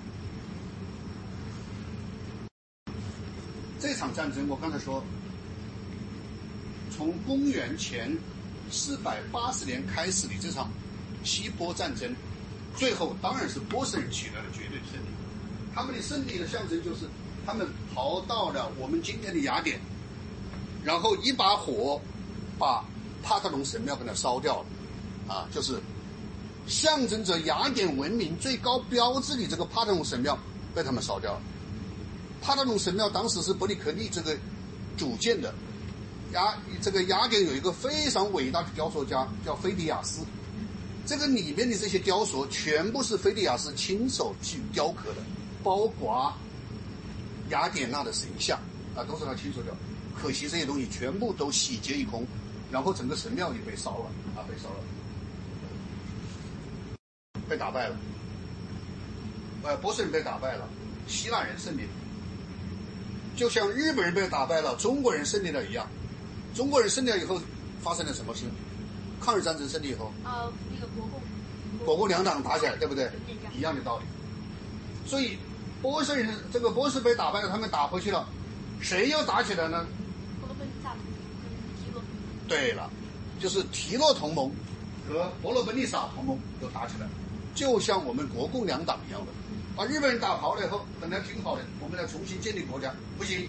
[3.79, 5.03] 这场战争我刚才说，
[6.91, 8.17] 从公元前
[8.71, 10.69] 四百八十年开始的这场
[11.23, 12.13] 希波战争，
[12.75, 15.09] 最后当然是波斯人取得了绝对胜利。
[15.75, 17.07] 他们的胜利的象征就是
[17.47, 19.81] 他们逃到了我们今天的雅典，
[20.85, 22.01] 然后一把火
[22.59, 22.85] 把
[23.23, 25.81] 帕特农神庙给它烧掉了，啊，就是。
[26.69, 30.37] 象征着雅典文明最高标志的这个帕特农神庙
[30.75, 31.41] 被他们烧掉了。
[32.43, 34.37] 帕特农神庙当时是伯里克利这个
[34.97, 35.55] 主建的，
[36.33, 40.23] 雅这个雅典有一个非常伟大的雕塑家叫菲迪亚斯，
[41.07, 45.23] 这个里面的这些雕塑全部是菲迪亚斯亲手去雕刻的，
[45.63, 46.35] 包括
[47.51, 48.59] 雅典娜的神像
[48.97, 49.75] 啊都是他亲手雕，
[50.21, 52.27] 可惜这些东西全部都洗劫一空，
[52.71, 54.07] 然后整个神庙也被烧了
[54.37, 54.77] 啊被烧了。
[57.49, 57.97] 被打败了，
[59.63, 60.69] 呃，波斯人被打败了，
[61.07, 61.89] 希腊人胜利了，
[63.37, 65.87] 就像日本人被打败了，中国人胜利了一样。
[66.57, 67.41] 中国人胜利了以后，
[67.81, 68.47] 发生了什么事？
[69.21, 73.09] 抗日战争胜利以后，呃，那个国共，国共两党打起来，对不对？
[73.57, 74.05] 一样的道理。
[75.07, 75.39] 所以，
[75.87, 78.27] 波斯人这个波斯被打败了，他们打回去了，
[78.81, 79.87] 谁又打起来呢？
[80.41, 81.15] 伯罗奔尼撒同盟
[81.79, 82.03] 提洛。
[82.49, 82.91] 对了，
[83.39, 84.51] 就是提洛同盟
[85.09, 87.13] 和伯罗奔尼撒同盟又打起来了。
[87.55, 89.29] 就像我们国共两党一样的，
[89.77, 93.49] 把日本人打跑了以后，本来挺好的，我们来重新建立国家，不行，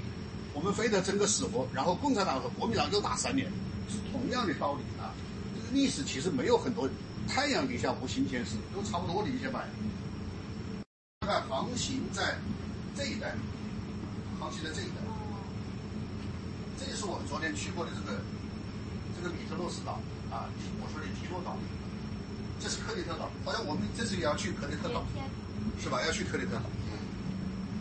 [0.54, 3.52] 我们非得争个死活，然后共产党和国民党又打三年，
[3.90, 5.10] 是同样的道理啊。
[5.56, 6.88] 这个历史其实没有很多，
[7.28, 9.66] 太阳底下无新鲜事，都差不多的一些吧。
[11.28, 12.38] 看航行在
[12.96, 13.36] 这一带，
[14.40, 15.02] 航行在这一带，
[16.80, 18.18] 这就是我们昨天去过的这个
[19.18, 20.00] 这个米特洛斯岛
[20.32, 20.48] 啊，
[20.80, 21.58] 我说的提洛岛。
[22.62, 25.06] 这是克里特岛，好像我们这次也要去克里特岛，
[25.84, 26.02] 是吧？
[26.06, 26.64] 要去克里特岛。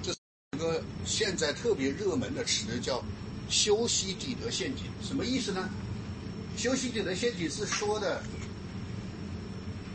[0.03, 0.19] 这是
[0.53, 3.01] 一个现在特别热门的词，叫
[3.49, 4.87] “修昔底德陷阱”。
[5.01, 5.71] 什么意思呢
[6.59, 8.21] ？“修昔底德陷阱”是说的，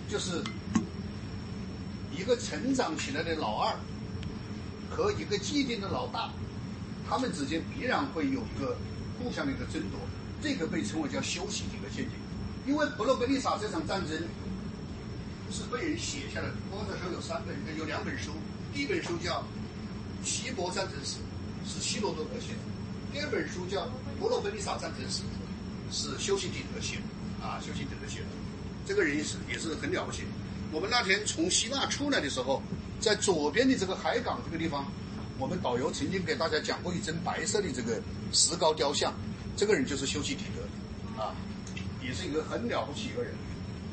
[0.10, 0.42] 就是
[2.21, 3.73] 一个成长起来的老二
[4.91, 6.29] 和一个既定的老大，
[7.10, 8.77] 他们之间必然会有一个
[9.17, 9.99] 互相的一个争夺。
[10.39, 12.13] 这个被称为叫“休息底德陷阱”，
[12.67, 14.21] 因为伯罗奔尼撒这场战争。
[15.51, 16.53] 是被人写下来的。
[16.71, 18.31] 我这说有三本，有两本书。
[18.73, 19.43] 第一本书叫
[20.25, 21.17] 《希伯战争史》，
[21.67, 22.63] 是希罗多德写的；
[23.12, 23.81] 第二本书叫
[24.17, 25.23] 《伯罗奔尼撒战争史》，
[25.91, 27.45] 是修昔底德写的。
[27.45, 28.27] 啊，修昔底德写的。
[28.86, 30.23] 这个人也是也是很了不起。
[30.71, 32.63] 我们那天从希腊出来的时候，
[32.99, 34.86] 在左边的这个海港这个地方，
[35.38, 39.13] 我们导游曾经给大家讲过一尊白色的这个石膏雕像，
[39.57, 41.36] 这个人就是修昔底德，啊，
[42.01, 43.34] 也是一个很了不起一个人。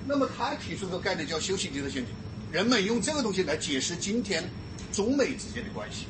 [0.07, 2.15] 那么他提出个概念叫“修昔底德陷阱”，
[2.53, 4.49] 人们用这个东西来解释今天
[4.93, 6.07] 中美之间的关系，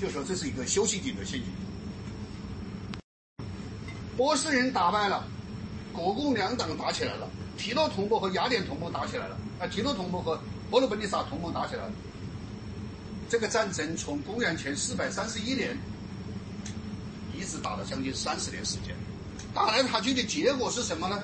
[0.00, 1.44] 就说这是一个修昔底德陷阱。
[4.16, 5.28] 波斯人打败了，
[5.92, 10.38] 国共两党打起来了，提洛同盟和雅典同盟打起来了，啊，提洛同盟和
[10.70, 11.92] 伯罗奔尼撒同盟打起来了。
[13.28, 15.76] 这个战争从公元前四百三十一年
[17.34, 18.94] 一直打了将近三十年时间，
[19.52, 21.22] 打来打去的结果是什么呢？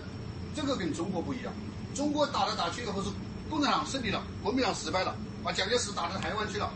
[0.55, 1.53] 这个跟中国不一样。
[1.95, 3.09] 中国打来打去以后是
[3.49, 5.15] 共产党胜利了，国民党失败了，
[5.45, 6.73] 把蒋介石打到台湾去了。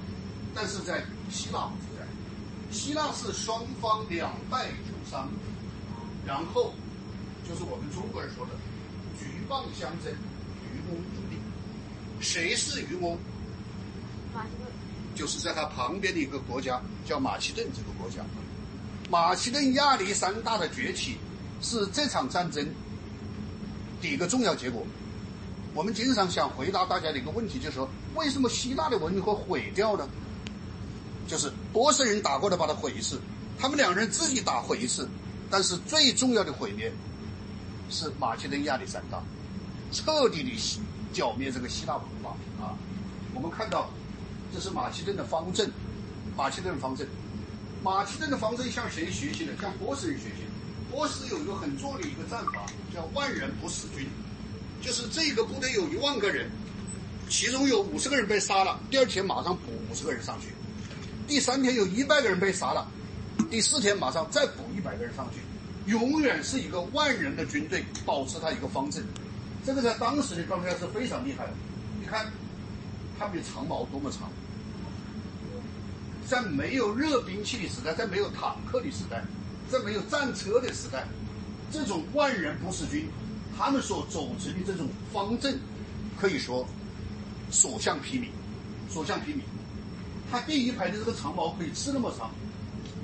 [0.55, 2.07] 但是在希腊不在，
[2.71, 5.29] 希腊是双方两败俱伤，
[6.27, 6.73] 然后
[7.49, 8.53] 就是我们中国人说的
[9.49, 11.39] “鹬蚌相争，渔翁得利”。
[12.21, 13.19] 谁是渔翁？
[14.35, 14.67] 马其顿。
[15.15, 18.23] 就是在他旁边的一个国家叫马其顿，这个国家，
[19.11, 21.17] 马其顿亚历山大的崛起
[21.63, 22.63] 是这场战争
[24.03, 24.87] 的一个重要结果。
[25.73, 30.09] 我们经常想回答大家的一个问题，就是说，为什么希腊的文明会毁掉呢？
[31.27, 33.21] 就是波斯人打过来把它毁一次，
[33.59, 35.09] 他们两人自己打毁一次，
[35.51, 36.93] 但是最重要的毁灭
[37.89, 39.23] 是马其顿亚历山大
[39.93, 40.51] 彻底的
[41.13, 42.31] 剿灭这个希腊文化
[42.61, 42.77] 啊。
[43.35, 43.91] 我们看到
[44.55, 45.71] 这是马其顿的方阵，
[46.37, 47.07] 马其顿方阵，
[47.83, 49.53] 马其顿的方阵向谁学习的？
[49.61, 50.45] 向波斯人学习。
[50.91, 52.65] 波斯有一个很重要的一个战法，
[52.95, 54.07] 叫万人不死军，
[54.81, 56.49] 就是这个部队有一万个人，
[57.29, 60.49] 其中有五十个人被杀了，第二天马上补五十个人上去。
[61.27, 62.89] 第三天有一百个人被杀了，
[63.51, 65.41] 第四天马上再补一百个人上去，
[65.91, 69.05] 永远是一个万人的军队，保持它一个方阵。
[69.67, 71.53] 这个在当时的状态是非常厉害的。
[72.01, 72.31] 你看，
[73.19, 74.31] 他们的长矛多么长，
[76.25, 79.25] 在没有热兵器的时代，在没有坦克的时代，
[79.69, 81.05] 在没有战车的时代，
[81.73, 83.09] 这种万人不死军，
[83.59, 85.59] 他们所组成的这种方阵，
[86.17, 86.65] 可以说
[87.51, 88.29] 所向披靡，
[88.89, 89.41] 所向披靡。
[90.31, 92.31] 他第一排的这个长矛可以刺那么长，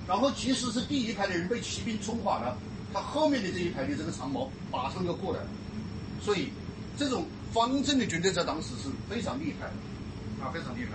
[0.07, 2.57] 然后即使是第一排的人被骑兵冲垮了，
[2.95, 5.49] 他后面的这一排的这个长矛马上就过来了。
[6.23, 6.51] 所以，
[6.97, 10.93] 这种方阵的军队在当时是非常厉害的，啊，非常厉害。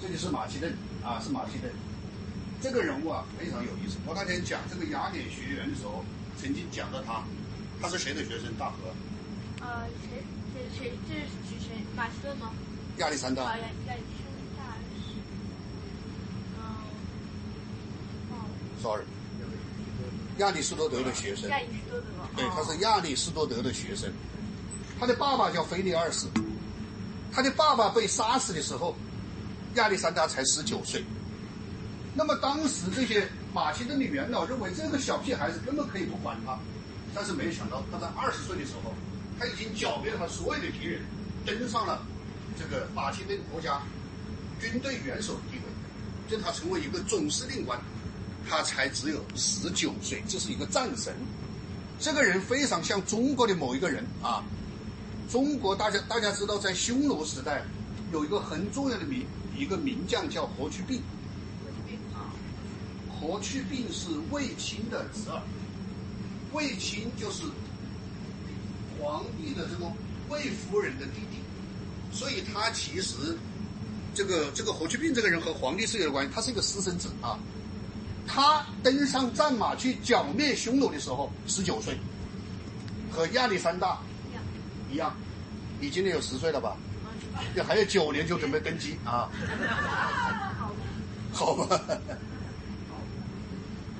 [0.00, 0.72] 这就是马其顿
[1.02, 1.72] 啊，是马其顿。
[2.60, 3.96] 这个人物啊非常有意思。
[4.06, 6.04] 我那天讲这个雅典学员的时候，
[6.36, 7.24] 曾经讲到他，
[7.80, 8.52] 他是谁的学生？
[8.58, 8.92] 大河。
[9.60, 10.22] 呃，谁
[10.52, 11.82] 谁谁这是指谁？
[11.96, 12.52] 马其顿吗？
[12.98, 13.42] 亚历山大。
[13.42, 13.96] 亚亚历山
[14.56, 14.76] 大。
[18.82, 19.02] Sorry，
[20.38, 21.48] 亚里士多德的学生。
[21.50, 22.06] 亚里士多德。
[22.36, 24.12] 对，他是亚里士多德的学生。
[24.98, 26.26] 他的爸爸叫腓力二世，
[27.32, 28.96] 他的爸爸被杀死的时候，
[29.74, 31.04] 亚历山大才十九岁。
[32.14, 36.58] 那么当时这些马其顿的元老认为这个小屁孩子根本可以不管他，
[37.14, 38.92] 但是没想到他在二十岁的时候，
[39.38, 41.00] 他已经剿灭了他所有的敌人，
[41.46, 42.02] 登上了
[42.58, 43.80] 这个马其顿国家
[44.60, 45.62] 军队元首的地位，
[46.28, 47.78] 就他成为一个总司令官，
[48.48, 51.14] 他才只有十九岁，这是一个战神。
[52.00, 54.42] 这个人非常像中国的某一个人啊，
[55.28, 57.62] 中国大家大家知道，在匈奴时代
[58.12, 59.26] 有一个很重要的名
[59.56, 61.02] 一个名将叫霍去病。
[63.20, 65.42] 霍去病是卫青的侄儿，
[66.52, 67.42] 卫青就是
[68.96, 69.90] 皇帝的这个
[70.28, 73.36] 卫夫人的弟弟，所以他其实
[74.14, 77.36] 这个这个霍去病这个人和皇帝是有关系，他是一个私生子啊。
[78.28, 81.98] 他登上战马去剿灭匈奴的时候，十九岁，
[83.10, 83.98] 和亚历山大
[84.92, 85.16] 一样，
[85.80, 86.76] 你今年有十岁了吧？
[87.54, 89.30] 这还有九年就准备登基啊！
[91.32, 91.80] 好吧，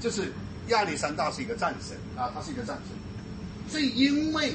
[0.01, 0.33] 这是
[0.69, 2.97] 亚历山大是一个战神啊，他是一个战神。
[3.73, 4.55] 正因为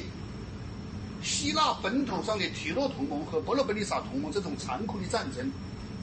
[1.22, 5.50] 希腊本土上的提洛同盟和伯罗奔尼撒同盟这种残酷的战争，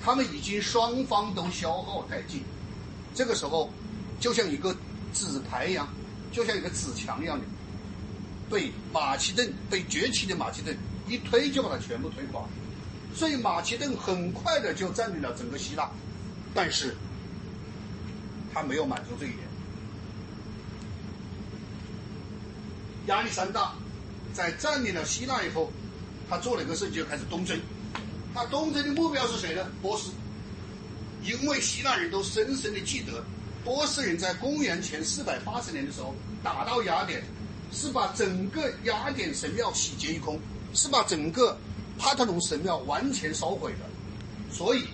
[0.03, 2.43] 他们已经双方都消耗殆尽。
[3.13, 3.69] 这个时候，
[4.19, 4.75] 就像一个
[5.13, 5.87] 纸牌一样，
[6.31, 7.45] 就像一个纸墙一样的，
[8.49, 10.75] 被马其顿被崛起的马其顿
[11.07, 12.43] 一推就把它全部推垮，
[13.13, 15.89] 所以马其顿很快的就占领了整个希腊，
[16.53, 16.95] 但是
[18.53, 19.39] 他没有满足这一点。
[23.07, 23.73] 亚历山大
[24.33, 25.71] 在占领了希腊以后，
[26.29, 27.59] 他做了一个事，就开始东征。
[28.33, 29.67] 他东征的目标是谁呢？
[29.81, 30.11] 波斯。
[31.23, 33.23] 因为希腊人都深深的记得，
[33.63, 37.23] 波斯人在公元前四百八十年的时候打到雅典，
[37.71, 40.39] 是把整个雅典神庙洗劫一空，
[40.73, 41.57] 是把整个
[41.97, 43.79] 帕特农神庙完全烧毁的。
[44.51, 44.85] 所以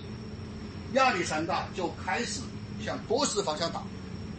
[0.92, 2.40] 亚历山大就开始
[2.84, 3.82] 向波斯方向打，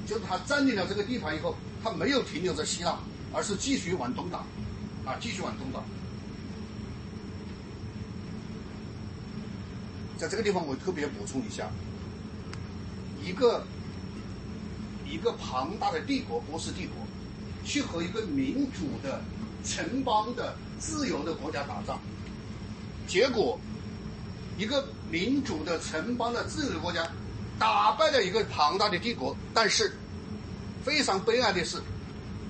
[0.07, 2.99] 就是他占领了这个地盘以后，他没有停留在希腊，
[3.33, 4.37] 而是继续往东打，
[5.05, 5.79] 啊，继续往东打。
[10.19, 11.71] 在这个地方，我特别补充一下，
[13.23, 13.65] 一个
[15.09, 16.95] 一个庞大的帝国——波斯帝国，
[17.63, 19.21] 去和一个民主的
[19.63, 21.97] 城邦的自由的国家打仗，
[23.07, 23.57] 结果
[24.57, 27.09] 一个民主的城邦的自由国家
[27.57, 29.95] 打败了一个庞大的帝国，但是
[30.83, 31.81] 非常悲哀的是，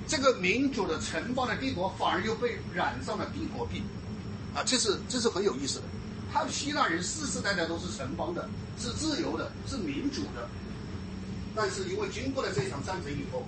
[0.07, 3.83] 这个民主的城邦的帝国反而又被染上了帝国病，
[4.55, 5.83] 啊，这是这是很有意思的。
[6.31, 10.47] 他们希腊人世世代代都是城邦的，是自由的，是民主的。
[11.55, 13.43] 但是因为经过了这场战争以后，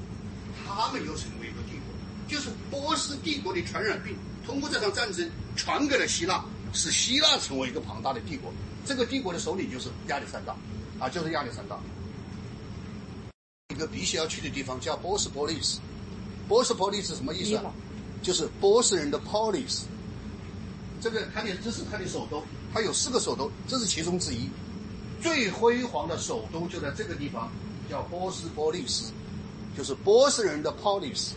[0.68, 1.94] 他们又成为一个帝国，
[2.28, 4.16] 就是波斯帝国的传染病，
[4.46, 8.52] 通过这场战争传给了希腊，使希腊成为一个庞大的帝国。
[8.84, 10.56] 这个帝国的首领就是亚历山大，
[11.00, 11.80] 啊，就是亚历山大。
[13.70, 15.80] 一个必须要去的地方叫波斯波利斯，
[16.48, 17.72] 波斯波利斯什么意思啊？
[18.22, 19.84] 就是波斯人的 polis。
[21.00, 22.44] 这个它的这是它的首都，
[22.74, 24.50] 它有四个首都，这是其中之一。
[25.22, 27.52] 最辉煌的首都就在这个地方，
[27.90, 29.12] 叫波斯波利斯，
[29.78, 31.32] 就是波斯人的 polis。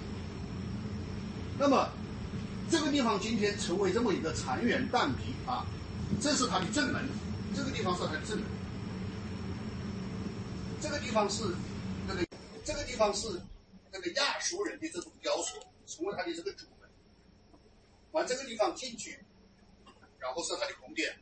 [1.59, 1.89] 那么
[2.71, 5.67] 这个地方今天成为这么一个残垣断壁啊，
[6.21, 7.03] 这是它的正门，
[7.55, 8.47] 这个地方是它的正门。
[10.81, 11.43] 这个地方是
[12.07, 12.27] 那个，
[12.65, 13.27] 这个地方是
[13.93, 16.89] 那个亚述人的这种雕塑，成为它的这个主门。
[18.13, 19.19] 往这个地方进去，
[20.25, 21.15] 然后是它的宫殿。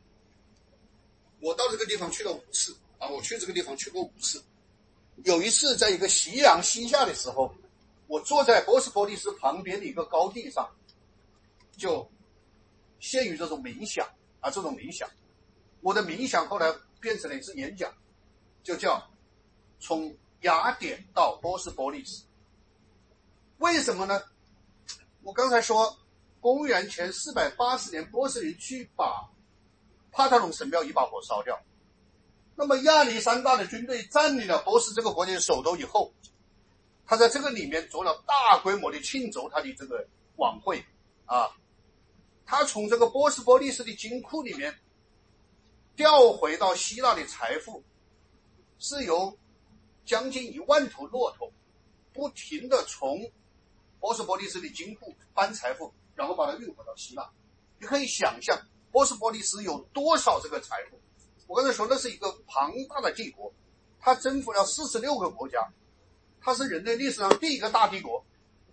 [1.41, 4.41] 我到这个地方去了五次啊，我去这个地方去过五次。
[5.25, 7.53] 有一次，在一个夕阳西下的时候，
[8.07, 10.73] 我坐在波斯波利斯旁边的一个高地上，
[11.75, 12.09] 就
[13.01, 14.07] 陷于这种冥想
[14.39, 15.09] 啊，这种冥想。
[15.81, 17.93] 我的冥想后来变成了一次演讲，
[18.63, 19.05] 就叫
[19.81, 22.23] 从雅典到波斯波利斯。
[23.57, 24.23] 为什么呢？
[25.23, 25.93] 我刚才说，
[26.43, 29.29] 公元前四百八十年，波斯人去把。
[30.11, 31.59] 帕特农神庙一把火烧掉，
[32.55, 36.13] 那么亚历山大的军队占领了波斯这个国家的首都以后，
[37.03, 40.85] 他在这个里面做了大规模的庆祝他的这个晚会
[41.25, 41.49] 啊，
[42.45, 44.77] 他从这个波斯波利斯的金库里面
[45.95, 47.83] 调回到希腊的财富，
[48.77, 49.35] 是由
[50.05, 51.51] 将近一万头骆驼
[52.13, 53.31] 不停的从
[53.99, 57.29] 波斯波利斯的金库搬财富，然后把它运回到希腊，
[57.79, 58.59] 你可以想象。
[58.91, 60.99] 波斯波利斯有多少这个财富？
[61.47, 63.51] 我刚才说那是一个庞大的帝国，
[63.99, 65.67] 它征服了四十六个国家，
[66.39, 68.23] 它是人类历史上第一个大帝国，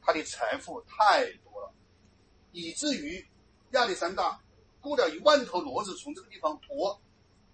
[0.02, 1.72] 它的财富太多了，
[2.52, 3.26] 以至于
[3.70, 4.38] 亚历山大
[4.82, 7.00] 雇了一万头骡子从这个地方驮，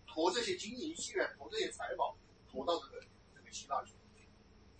[0.09, 2.17] 驮这些金银器元，驮这些财宝，
[2.51, 3.01] 驮到这个
[3.37, 3.93] 这个希腊去。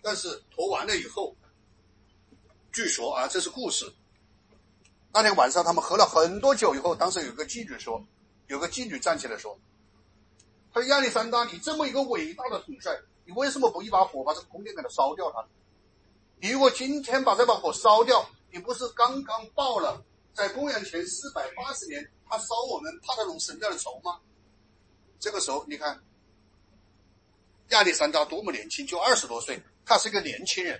[0.01, 1.33] 但是驮完了以后，
[2.73, 3.89] 据说啊，这是故事。
[5.13, 8.05] 那天晚上，他们喝了很多酒以后，当时有个妓女说
[8.47, 9.57] ：“有个妓女站起来说，
[10.71, 12.95] 他说亚历山大，你这么一个伟大的统帅，
[13.25, 15.43] 你为什么不一把火把这个宫殿给它烧掉它？
[16.39, 24.19] 你如果今天把这把火烧掉，你不是刚刚报了在公元前四百八十年他烧我们帕特农神庙的仇吗？
[25.19, 25.99] 这个时候，你看
[27.69, 30.79] 亚历山大多么年轻，就二十多岁，他是个年轻人，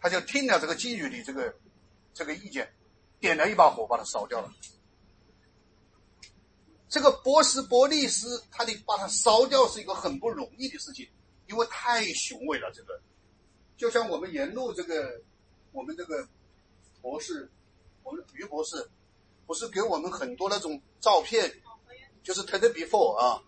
[0.00, 1.52] 他就听了这个妓女的这个。”
[2.16, 2.66] 这个意见，
[3.20, 4.50] 点了一把火把它烧掉了。
[6.88, 11.06] 这个波斯波利斯，他的把它烧掉是一个很不容易的事情，
[11.46, 12.72] 因为太雄伟了。
[12.72, 12.98] 这个，
[13.76, 15.20] 就像我们沿路这个，
[15.72, 16.26] 我们这个
[17.02, 17.50] 博士，
[18.02, 18.88] 我们于博士，
[19.46, 21.52] 不是给我们很多那种照片，
[22.22, 23.42] 就是 take before 啊，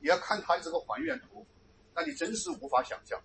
[0.00, 1.46] 你要看他的这个还原图，
[1.94, 3.22] 那你真是无法想象。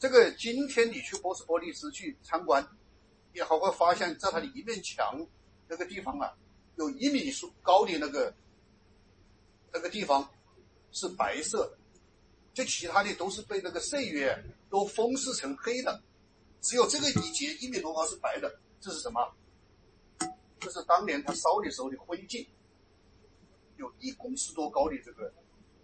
[0.00, 2.66] 这个今天你去波斯波利斯去参观。
[3.34, 5.26] 你还会发现，在它的一面墙
[5.66, 6.32] 那个地方啊，
[6.76, 8.34] 有一米数高的那个
[9.72, 10.28] 那个地方
[10.90, 11.78] 是白色的，
[12.52, 14.36] 就其他的都是被那个岁月
[14.68, 16.02] 都风蚀成黑的，
[16.60, 18.54] 只有这个一节一米多高是白的。
[18.80, 19.32] 这是什么？
[20.60, 22.46] 这是当年他烧的时候的灰烬，
[23.76, 25.32] 有一公尺多高的这个，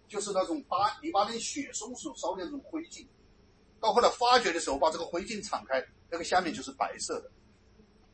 [0.07, 3.05] 就是那种巴黎巴嫩雪松所烧的那种灰烬。
[3.79, 7.31] 到后来发掘的时候，把这个灰烬敞开，那个下面就是白色的。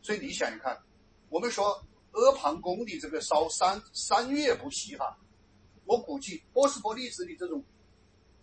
[0.05, 0.79] 所以你想一看，
[1.29, 5.17] 我们说阿房宫的这个烧三三月不息哈，
[5.85, 7.63] 我估计波斯波利斯的这种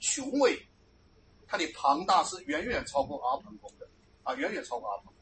[0.00, 0.60] 雄伟，
[1.46, 3.88] 它的庞大是远远超过阿房宫的
[4.24, 5.14] 啊，远远超过阿房宫。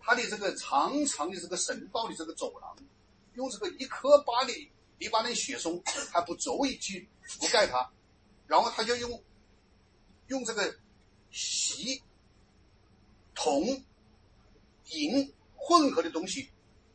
[0.00, 2.76] 它的这个长长的这个神道的这个走廊，
[3.34, 5.80] 用这个一颗巴黎黎巴嫩雪松
[6.12, 7.88] 还不足以去覆盖它，
[8.48, 9.22] 然后他就用
[10.26, 10.76] 用这个
[11.30, 12.02] 席。
[13.34, 13.66] 铜、
[14.90, 16.48] 银混合的东西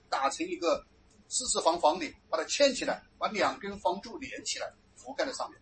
[0.10, 0.86] 打成一个
[1.28, 5.60] 四四方方的，把它嵌起来，把两根方柱连起来，覆盖在上面。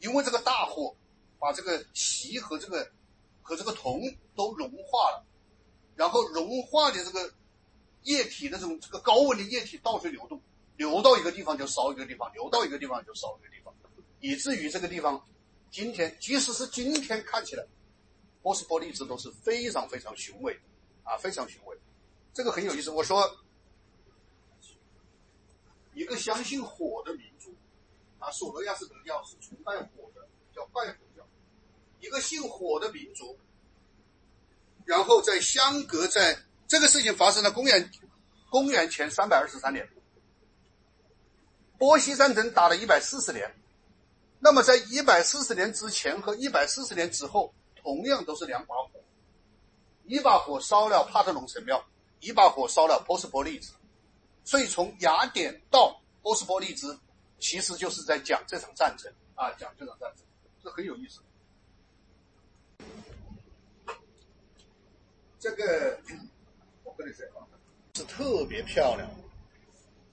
[0.00, 0.94] 因为这个大火
[1.38, 2.88] 把这个锡和这个
[3.42, 4.02] 和这个铜
[4.34, 5.24] 都融化了，
[5.94, 7.32] 然后融化的这个
[8.02, 10.40] 液体那种这个高温的液体到处流动，
[10.76, 13.74] 流到一个地方就烧一个地方，流到一个地方就烧一个地方，
[14.20, 15.20] 以至于这个地方
[15.70, 17.64] 今天即使是今天看起来。
[18.46, 20.56] 波斯波利斯都是非常非常雄伟，
[21.02, 21.76] 啊，非常雄伟，
[22.32, 22.90] 这个很有意思。
[22.90, 23.28] 我说，
[25.94, 27.52] 一个相信火的民族，
[28.20, 30.24] 啊，索罗亚斯德教是崇拜火的，
[30.54, 31.26] 叫拜火教。
[31.98, 33.36] 一个信火的民族，
[34.84, 36.38] 然后在相隔在
[36.68, 37.90] 这个事情发生了公元
[38.48, 39.90] 公元前三百二十三年，
[41.78, 43.52] 波西战争打了一百四十年，
[44.38, 47.52] 那么在一百四十年之前和一百四十年之后。
[47.86, 49.00] 同样都是两把火，
[50.06, 51.80] 一把火烧了帕特农神庙，
[52.18, 53.74] 一把火烧了波斯波利斯。
[54.42, 56.98] 所以从雅典到波斯波利兹，
[57.38, 60.26] 其实就是在讲这场战争啊，讲这场战争，
[60.64, 61.20] 这很有意思。
[65.38, 65.96] 这个
[66.82, 67.46] 我跟你说啊，
[67.94, 69.08] 是特别漂亮。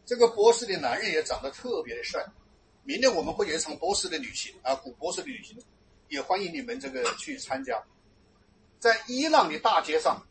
[0.06, 2.24] 这个波斯的男人也长得特别的帅。
[2.84, 5.58] 明天我们会有一场波斯的旅行啊，古波斯的旅行，
[6.14, 7.84] 也欢迎你们这个去参加。
[8.78, 10.24] 在伊朗的大街上，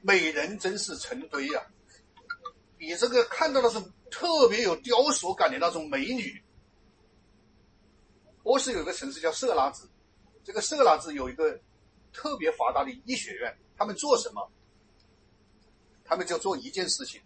[0.00, 1.60] 美人真是成堆呀！
[2.78, 3.80] 你这个看到的是
[4.12, 6.40] 特别有雕塑感的那种美女。
[8.44, 9.88] 波斯有个城市叫色拉子，
[10.44, 11.58] 这个色拉子有一个
[12.12, 14.48] 特别发达的医学院，他们做什么？
[16.04, 17.20] 他们就做一件事情。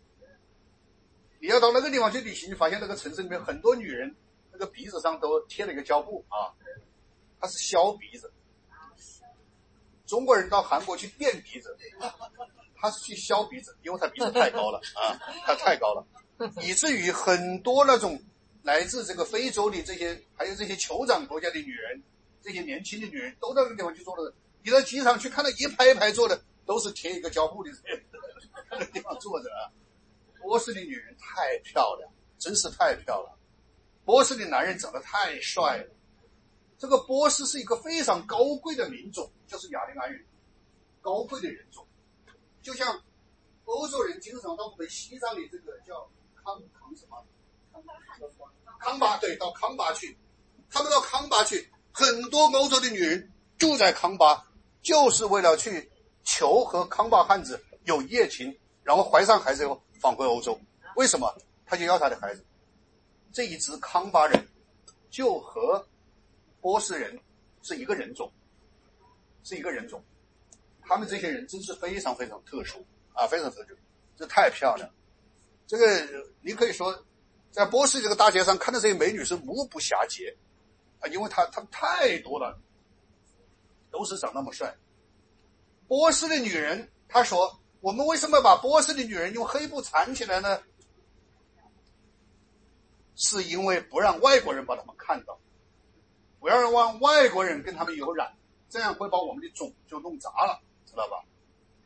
[1.40, 4.16] 你要到那个地方去旅行，你发现那个城市里面很多女人。
[4.58, 6.48] 那个鼻子上都贴了一个胶布啊，
[7.46, 8.32] 他是削鼻子。
[10.04, 11.76] 中国人到韩国去垫鼻子，
[12.74, 16.04] 他是去削鼻子，因为他鼻子太高了啊，他太高了，
[16.60, 18.20] 以至于很多那种
[18.62, 22.02] 来自这个非洲的这些，还有这些酋长国家的女人，
[22.42, 24.34] 这些年轻的女人都到那个地方去做的。
[24.64, 27.70] 你到机场去看到一排一排坐的，都是贴一个胶布的
[28.72, 29.70] 那个地方坐着啊。
[30.40, 33.38] 波斯的女人太漂亮，真是太漂亮。
[34.04, 35.95] 波斯的男人长得太帅了。
[36.78, 40.24] 这个波斯是一个非常高贵的民族，就是雅利安人，
[41.00, 41.86] 高贵的人种。
[42.62, 43.00] 就像
[43.64, 47.24] 欧洲人经常到我们西藏的这个叫康康什么？
[48.78, 50.16] 康巴对，到康巴去。
[50.70, 54.46] 他们到康巴去，很多欧洲的女人住在康巴，
[54.82, 55.90] 就是为了去
[56.24, 60.58] 求和康巴汉子有一夜情，然后怀上孩子以后返回欧洲。
[60.96, 61.32] 为什么？
[61.64, 62.44] 他就要他的孩子。
[63.32, 64.48] 这一支康巴人
[65.10, 65.86] 就和
[66.60, 67.18] 波斯人
[67.62, 68.30] 是一个人种，
[69.44, 70.02] 是一个人种。
[70.82, 73.76] 他们这些人真是非常非常特殊啊，非常特殊，
[74.16, 74.88] 这太漂亮。
[75.66, 76.96] 这个你可以说，
[77.50, 80.34] 在波斯这个大街上看到这些美女是目不暇接
[81.00, 82.56] 啊，因为她她们太多了，
[83.90, 84.72] 都是长那么帅。
[85.88, 90.60] 波斯的女人，她说：“我们为什么把波斯的女人用黑布缠起来呢？”
[93.18, 95.40] 是因为不让外国人把他们看到，
[96.40, 98.36] 不要让外国人跟他们有染，
[98.68, 101.24] 这样会把我们的种就弄砸了，知道吧？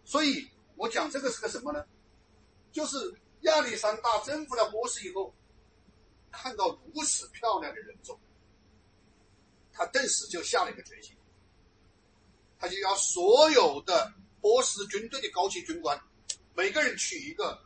[0.04, 1.84] 所以我讲这个是个什么呢？
[2.72, 5.34] 就是亚历山大征服了波斯以后，
[6.30, 8.18] 看到如此漂亮的人种，
[9.72, 11.16] 他顿时就下了一个决心，
[12.58, 16.00] 他就要所有的波斯军队的高级军官，
[16.54, 17.58] 每个人娶一个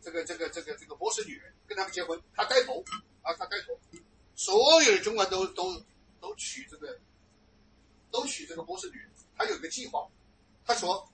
[0.00, 1.52] 这个这个这个这个波斯女人。
[1.66, 2.84] 跟他们结婚，他带头
[3.22, 3.72] 啊，他带头，
[4.36, 5.80] 所有的军官都都
[6.20, 6.98] 都娶这个，
[8.10, 9.10] 都娶这个波斯女人。
[9.36, 10.08] 他有一个计划，
[10.64, 11.08] 他说，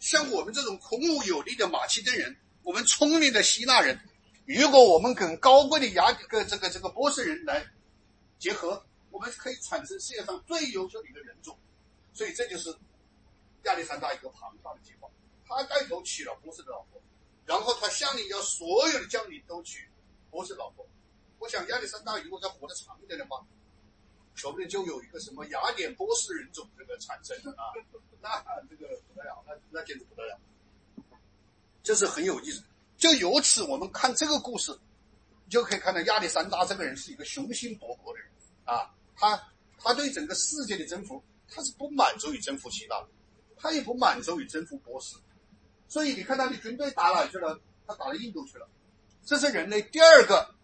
[0.00, 3.98] 像我们这种孔武有力的马其顿人，我们聪明的希腊人，
[4.46, 7.64] 如果我们跟高贵的雅个这个这个波斯人来
[8.38, 11.58] 结合，我们可以产生世界上最优秀的一个人种。
[12.12, 12.74] 所以这就是
[13.64, 15.08] 亚历山大一个庞大的计划。
[15.46, 17.00] 他带头娶了波斯的老婆，
[17.44, 19.88] 然后他下令要所有的将领都娶。
[20.30, 20.86] 波斯老婆，
[21.42, 23.44] 我想亚历山大如果再活得长一点的话，
[24.36, 27.74] 说不定就有一个什么雅典波斯人种这个产生啊，
[28.22, 28.30] 那
[28.70, 30.38] 这个不得了，那那简直不得了，
[31.82, 32.62] 这是很有意思。
[32.96, 34.78] 就由此我们看这个故事，
[35.48, 38.30] 就可以看到亚历山大这个人是一个雄心勃勃的人
[38.64, 43.04] 啊，他他对整个世界的征服，他是不满足于征服希腊，
[43.56, 45.16] 他也不满足于征服波斯，
[45.88, 47.60] 所以你看他的军队打哪去了？
[47.84, 48.68] 他打到印度去了。
[49.24, 50.54] 这是人类第二个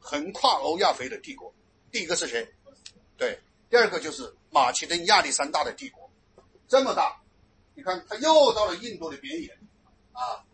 [0.00, 1.52] 横跨欧亚非的帝国，
[1.90, 2.46] 第一个是谁？
[3.16, 3.38] 对，
[3.68, 6.08] 第二个就是马其顿亚历山大的帝国，
[6.68, 7.20] 这么大，
[7.74, 9.58] 你看他又到了印度的边缘，
[10.12, 10.44] 啊，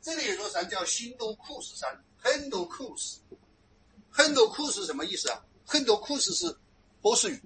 [0.00, 3.20] 这里有座山叫新都库什山，亨都库什，
[4.10, 5.44] 亨都库什什么意思啊？
[5.64, 6.56] 亨都库什是
[7.00, 7.40] 波斯语，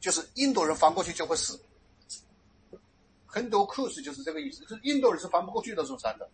[0.00, 1.60] 就是印度人翻过去就会死。
[3.26, 6.26] 很多库斯就是这个意思，就是印度人是翻不过去那座山的。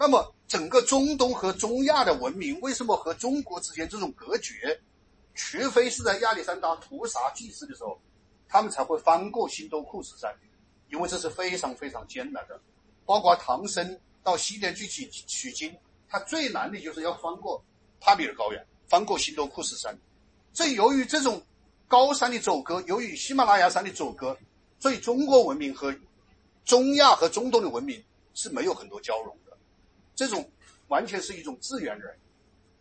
[0.00, 4.80] 那么，整个中东和中亚的文明为什么和中国之间这种隔绝？
[5.34, 8.00] 除非是在亚历山大屠杀祭祀的时候，
[8.48, 10.32] 他们才会翻过新都库斯山，
[10.88, 12.60] 因为这是非常非常艰难的。
[13.04, 15.76] 包括唐僧到西天去取取经，
[16.08, 17.60] 他最难的就是要翻过
[18.00, 19.98] 帕米尔高原，翻过新都库斯山。
[20.52, 21.42] 这由于这种
[21.88, 24.38] 高山的阻隔，由于喜马拉雅山的阻隔。
[24.78, 25.92] 所以，中国文明和
[26.64, 28.00] 中亚和中东的文明
[28.34, 29.47] 是没有很多交融的，
[30.18, 30.50] 这种
[30.88, 32.20] 完全是一种自然原因，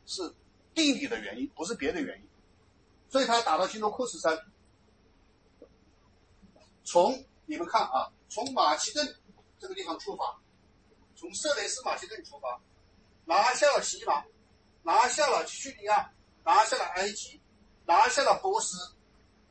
[0.08, 0.34] 是
[0.74, 2.28] 地理的原因，不是别的原因。
[3.10, 4.36] 所以，他打到新都库什山，
[6.84, 9.16] 从你们看啊，从马其顿
[9.60, 10.42] 这个地方出发，
[11.16, 12.60] 从色雷斯马其顿出发，
[13.26, 14.26] 拿下了西马，
[14.82, 16.12] 拿下了叙利亚，
[16.44, 17.40] 拿下了埃及，
[17.86, 18.76] 拿下了波斯，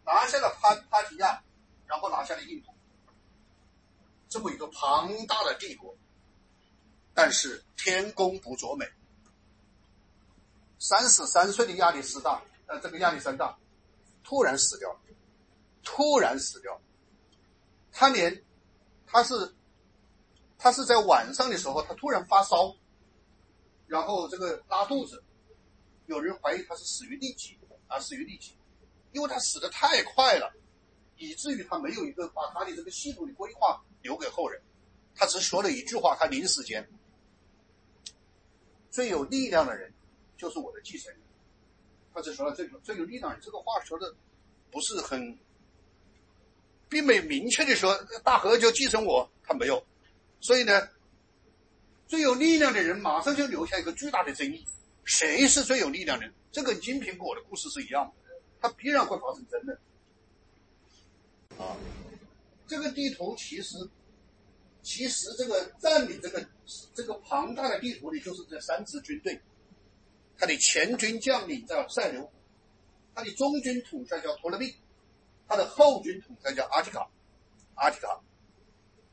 [0.05, 1.41] 拿下了潘帕提亚，
[1.87, 2.73] 然后拿下了印度，
[4.29, 5.97] 这么一个庞大的帝国。
[7.19, 8.87] 但是天公不作美，
[10.79, 13.59] 三十三岁的亚历山大，呃，这个亚历山大
[14.23, 15.01] 突然死掉了，
[15.83, 16.79] 突然死掉。
[17.91, 18.45] 他连
[19.07, 19.55] 他是
[20.59, 22.77] 他是在晚上的时候，他突然发烧，
[23.87, 25.25] 然后这个拉肚子，
[26.05, 27.59] 有人怀疑他是死于痢疾
[27.89, 28.59] 啊，死于痢疾，
[29.13, 30.53] 因为他死的太快了，
[31.17, 34.61] 以至于他没有一个把他的这个系统的规划留给后人，
[35.15, 36.87] 他只说了一句话，他临死前。
[38.91, 39.93] 最有力量的人
[40.37, 41.21] 就是我的继承人。
[42.15, 44.15] 他只说了这个最有力量人这个话说的
[44.71, 45.39] 不是很，
[46.89, 49.85] 并没明确的说大河就继承我，他没有。
[50.41, 50.89] 所以呢，
[52.07, 54.65] 最有力量的人马上就留下一个巨大的争议：
[55.05, 56.35] 谁是最有力量的人？
[56.51, 59.79] 这跟金苹果的故事是一样的，它必然会发生争论。
[61.59, 61.77] 啊，
[62.67, 63.77] 这个地图其实。
[64.87, 66.49] 其实这个占领这个
[66.95, 69.43] 这个庞大的地图里，就是这三支军队。
[70.39, 72.31] 他的前军将领叫塞琉古，
[73.13, 74.73] 他的中军统帅叫托勒密，
[75.49, 77.11] 他的后军统帅叫阿提卡。
[77.75, 78.21] 阿提卡，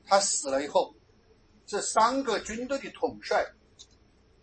[0.05, 0.93] 他死了以后，
[1.65, 3.43] 这三个军队的统帅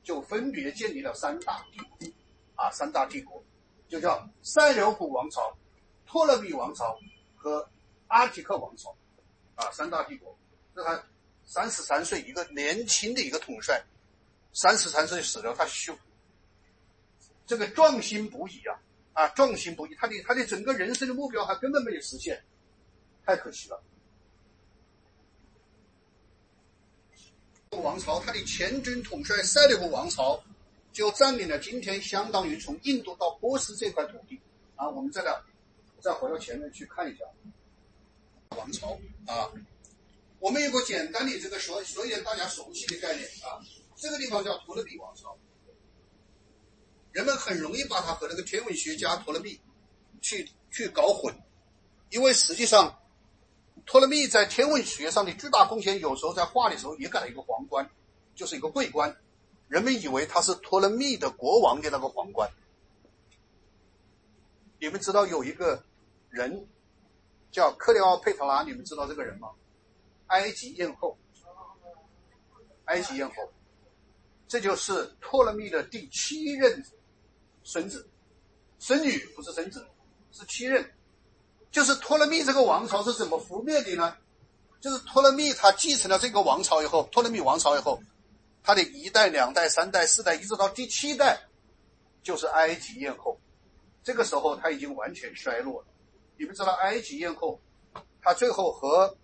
[0.02, 2.08] 就分别建立了三大帝国，
[2.56, 3.40] 啊，三大帝国
[3.88, 5.56] 就叫塞琉古王朝、
[6.04, 6.98] 托勒密王朝
[7.36, 7.70] 和
[8.08, 8.92] 阿提克王朝，
[9.54, 10.36] 啊，三大帝国。
[10.74, 11.00] 这他。
[11.52, 13.82] 三十三岁，一个年轻的一个统帅，
[14.52, 15.92] 三十三岁死了，他修
[17.44, 18.80] 这个壮心不已啊
[19.14, 22.40] 啊，壮心不已，他的他的整个人生的目标还根本没有实现，
[23.26, 23.82] 太可惜了。
[27.70, 30.40] 王朝他的前军统帅塞利古王朝
[30.92, 34.40] 就占领了今天相当于从印度到波斯这块土地
[34.76, 35.36] 啊，我们再来
[36.00, 37.24] 再回到前面去看一下
[38.50, 38.96] 王朝
[39.26, 39.50] 啊。
[40.40, 43.60] 我们有个简单的这个说说一点大家熟悉的概念啊，
[43.94, 45.36] 这个地方叫托勒密王朝，
[47.12, 49.60] 人们很容易把它和那个天文学家托勒密
[50.22, 51.34] 去去搞混，
[52.08, 52.98] 因为实际上
[53.84, 57.90] 托勒密在天文学上的巨大贡献，有时候在画的时候也改了一个皇冠，
[58.34, 59.14] 就是一个桂冠，
[59.68, 62.50] 人们以为他是托勒密的国王的那个皇冠。
[64.78, 65.84] 你们知道有一个
[66.30, 66.66] 人
[67.52, 69.50] 叫克里奥佩特拉，你们知道这个人吗？
[70.30, 71.16] 埃及艳后，
[72.86, 73.34] 埃及艳后，
[74.48, 76.84] 这就是托勒密的第七任
[77.62, 78.08] 孙子，
[78.78, 79.86] 孙女不是孙子，
[80.32, 80.84] 是七任。
[81.70, 84.16] 就是托勒密这个王朝是怎么覆灭的呢？
[84.80, 88.02] 就是托勒密他继承了这个王朝以后，托勒密王朝以后，
[88.62, 91.40] 他的一代、两代、三代、四代，一直到第七代，
[92.22, 93.38] 就是埃及艳后。
[94.02, 95.86] 这个时候他已经完全衰落了。
[96.38, 97.60] 你们知道埃及艳后，
[98.22, 99.16] 他最后和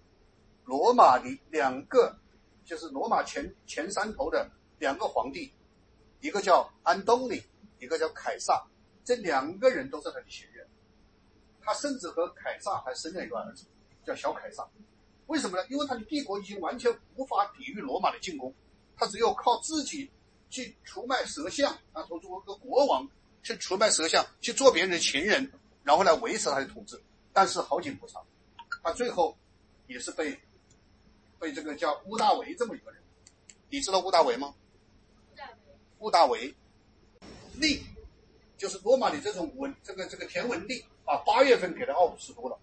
[0.66, 2.18] 罗马的两个，
[2.64, 4.50] 就是罗马前前三头的
[4.80, 5.52] 两个皇帝，
[6.20, 7.40] 一个叫安东尼，
[7.78, 8.66] 一个叫凯撒，
[9.04, 10.66] 这两个人都是他的前任。
[11.62, 13.64] 他甚至和凯撒还生了一个儿子，
[14.04, 14.66] 叫小凯撒。
[15.28, 15.64] 为什么呢？
[15.70, 18.52] 因为他的帝国已经完全无法抵御罗马的进攻，
[18.96, 20.10] 他只有靠自己
[20.50, 23.08] 去出卖蛇像啊，从作为一个国王
[23.44, 25.48] 去出卖蛇像，去做别人的情人，
[25.84, 27.00] 然后来维持他的统治。
[27.32, 28.20] 但是好景不长，
[28.82, 29.38] 他最后
[29.86, 30.36] 也是被。
[31.38, 33.00] 被这个叫乌大维这么一个人，
[33.68, 34.54] 你知道乌大维吗？
[35.98, 36.54] 乌大维，
[37.54, 37.82] 利，
[38.58, 42.58] 就是罗马的这种文，这个这个田文帝啊，八月份给了奥古斯都了，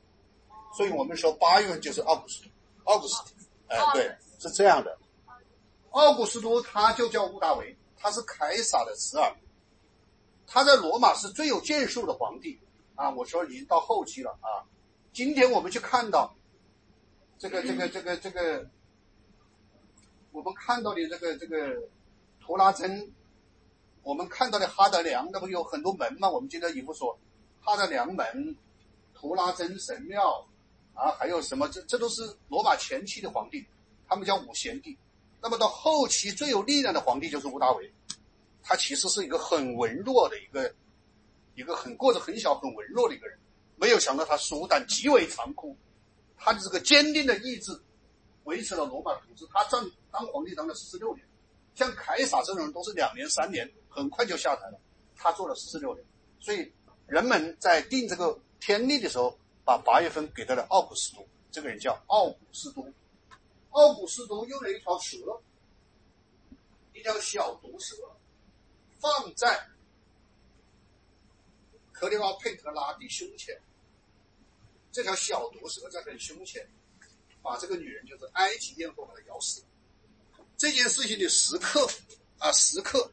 [0.76, 2.50] 所以我们说八月份就是奥古斯都，
[2.84, 3.24] 奥古斯，
[3.68, 4.98] 哎，对，是这样的。
[5.90, 9.36] 奥古斯都他就叫乌大维，他是凯撒的侄儿，
[10.46, 12.60] 他在罗马是最有建树的皇帝
[12.96, 13.10] 啊。
[13.10, 14.66] 我说已经到后期了啊，
[15.12, 16.36] 今天我们去看到。
[17.38, 18.66] 这个这个这个这个，
[20.32, 21.78] 我们看到的这个这个
[22.40, 23.12] 图拉真，
[24.02, 26.30] 我们看到的哈德良，那不有很多门吗？
[26.30, 27.18] 我们今天以后说
[27.62, 28.56] 哈德良门、
[29.14, 30.48] 图拉真神庙
[30.94, 31.68] 啊，还有什么？
[31.70, 33.66] 这这都是罗马前期的皇帝，
[34.08, 34.98] 他们叫五贤帝。
[35.42, 37.92] 那么到后期最有力量的皇帝就是屋大维，
[38.62, 40.74] 他其实是一个很文弱的一个
[41.56, 43.38] 一个很个子很小、很文弱的一个人。
[43.76, 45.76] 没有想到他手段极为残酷。
[46.38, 47.72] 他的这个坚定的意志，
[48.44, 49.46] 维持了罗马统治。
[49.52, 51.26] 他当当皇帝当了四十六年，
[51.76, 54.80] 像凯撒这种人都是两年三年，很快就下台了。
[55.16, 56.06] 他做了四十六年，
[56.40, 56.72] 所以
[57.08, 61.26] 人们在定这个天历的时候，把八月份给到了奥古斯都。
[61.52, 62.84] 这个人叫奥古斯都，
[63.70, 65.18] 奥古斯都用了一条蛇，
[66.94, 67.96] 一条小毒蛇，
[69.00, 69.70] 放在
[71.92, 73.56] 克里奥佩特拉的胸前。
[74.94, 76.66] 这条小毒蛇在他的胸前，
[77.42, 79.68] 把这个女人就是埃及艳后把她咬死了。
[80.56, 81.90] 这件事情的时刻
[82.38, 83.12] 啊，时刻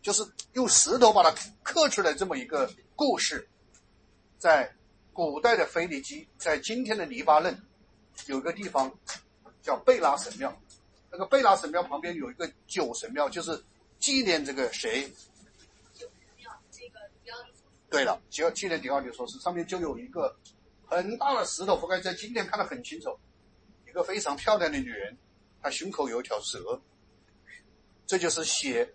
[0.00, 1.30] 就是用石头把它
[1.62, 3.46] 刻出来这么一个故事，
[4.38, 4.74] 在
[5.12, 7.54] 古代的腓尼基，在今天的黎巴嫩，
[8.26, 8.90] 有一个地方
[9.62, 10.58] 叫贝拉神庙。
[11.12, 13.62] 那个贝拉神庙旁边有一个酒神庙，就是
[13.98, 15.12] 纪念这个谁？
[17.90, 20.34] 对了，纪纪念迪奥尼说是，上面就有一个
[20.90, 23.16] 很大的石头，覆盖在今天看得很清楚，
[23.88, 25.16] 一个非常漂亮的女人，
[25.62, 26.80] 她胸口有一条蛇，
[28.08, 28.92] 这就是写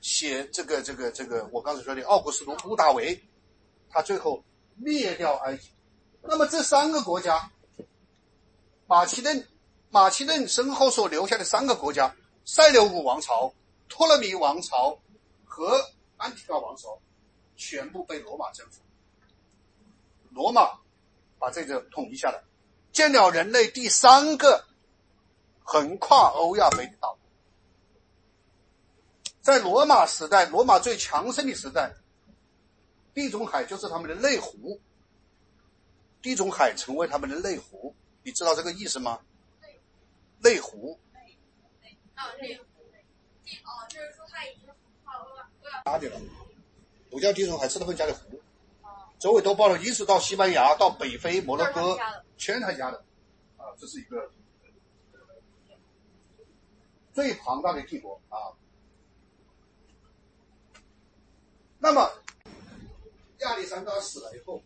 [0.00, 3.20] 写这个这个这个我刚才说的奥古斯都屋大维，
[3.90, 4.44] 他最后
[4.76, 5.70] 灭掉埃及。
[6.22, 7.50] 那么这三个国家，
[8.86, 9.48] 马其顿
[9.90, 13.52] 马其顿身后所留下的三个国家：塞琉古王朝、
[13.88, 14.96] 托勒密王朝
[15.44, 17.00] 和安提阿王朝，
[17.56, 18.80] 全部被罗马征服。
[20.30, 20.78] 罗马
[21.38, 22.42] 把这个统一下来，
[22.92, 24.64] 建了人类第三个
[25.62, 27.16] 横跨欧亚非的岛。
[29.40, 31.92] 在罗马时代，罗马最强盛的时代，
[33.14, 34.80] 地中海就是他们的内湖，
[36.20, 39.18] 地中海成为他们的内湖，你知道这个意思吗？
[40.42, 40.98] 内湖
[42.14, 42.64] 啊，内湖
[43.44, 46.20] 地哦，就是说它已经横跨欧亚欧亚加的了，
[47.10, 48.39] 不叫地中海，是他们家的湖，
[49.20, 51.98] 哦，周围都包了，一直到西班牙、到北非、摩洛哥
[52.38, 52.96] 全是他家的，
[53.58, 54.30] 啊，这是一个
[57.12, 58.56] 最庞大的帝国啊。
[61.78, 62.10] 那么
[63.40, 64.62] 亚历山大死了以后，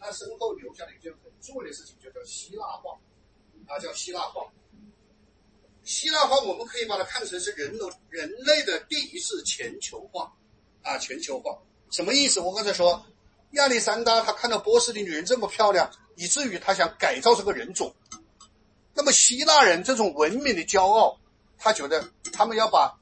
[0.00, 2.98] 他身后留下了一件很重要的事情，就叫希腊化，
[3.66, 4.50] 啊，叫希腊化。
[5.84, 10.34] 希腊化我们可以把它看成是人的人类的第一次全球化，
[10.82, 11.58] 啊，全球化
[11.90, 12.40] 什么意思？
[12.40, 13.02] 我刚才说，
[13.52, 17.94] 亚历山大他看到波斯的女人这么漂亮，以至于他想改造这个人种。
[18.94, 21.18] 那么希腊人这种文明的骄傲，
[21.56, 22.98] 他觉得他们要把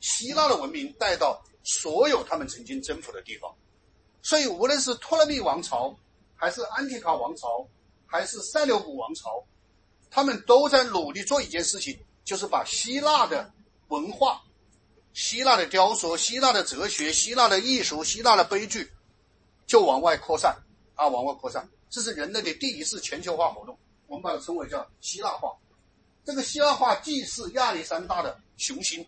[0.00, 3.54] 希腊的文明带到所有他们曾经征服的地方。
[4.20, 5.96] 所以，无论是托勒密王朝，
[6.34, 7.66] 还是安提卡王朝，
[8.04, 9.42] 还是塞琉古王朝，
[10.10, 13.50] 他们都在努力做一件事情，就是把希腊的
[13.88, 14.42] 文化、
[15.14, 18.90] 希腊的雕塑、希腊的哲学、希腊的艺术、希腊的悲剧，
[19.68, 20.56] 就往外扩散
[20.96, 21.68] 啊，往外扩散。
[21.90, 25.56] 这是人类的第一次全球化活动，我们把它称为叫希腊化。
[26.24, 29.06] 这个希腊化既是亚历山大的雄心，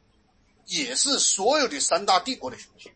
[0.66, 2.92] 也是所有的三大帝国的雄心。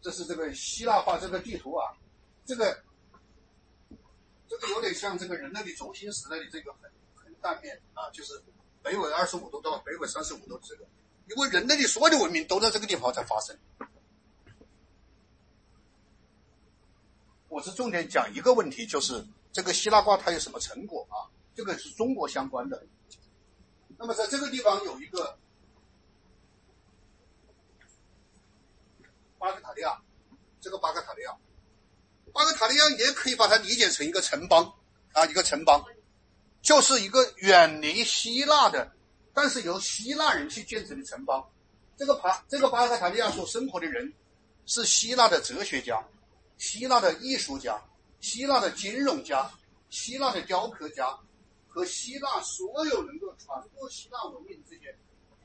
[0.00, 1.92] 这是这个希腊化这个地图啊，
[2.44, 2.82] 这个
[4.48, 8.40] 这个有点像这个人类的轴心时代的这个横横断面啊，就是
[8.86, 10.84] 北纬二十五度到北纬三十五度的这个，
[11.26, 13.58] 因为人类的所有的文明都在这个地方在发生。
[17.48, 21.26] 我是重点讲一个问题，就是这个希腊化它有什么成果啊？
[21.52, 22.86] 这个是中国相关的。
[23.98, 25.36] 那么在这个地方有一个
[29.36, 30.00] 巴格塔利亚，
[30.60, 31.36] 这个巴格塔利亚，
[32.32, 34.72] 巴格塔利亚也可以把它理解成一个城邦
[35.12, 35.84] 啊，一个城邦，
[36.66, 38.90] 就是一个远离希腊的，
[39.32, 41.48] 但是由希腊人去建成的城邦。
[41.96, 44.12] 这个巴这个巴格塔利亚所生活的人
[44.66, 46.04] 是希腊的哲学家、
[46.58, 47.80] 希腊的艺术家、
[48.18, 49.48] 希腊的金融家、
[49.90, 51.16] 希腊的雕刻家
[51.68, 54.92] 和希腊所有能够传播希腊文明这些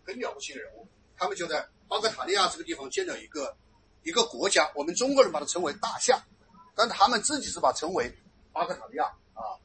[0.03, 3.55] 很了不起的人物，他们就在巴格塔利亚这个地方建了一个
[4.01, 6.19] 一个国家，我们中国人把它称为大夏，
[6.73, 8.11] 但他们自己是把称为
[8.51, 9.05] 巴格塔利亚
[9.35, 9.61] 啊。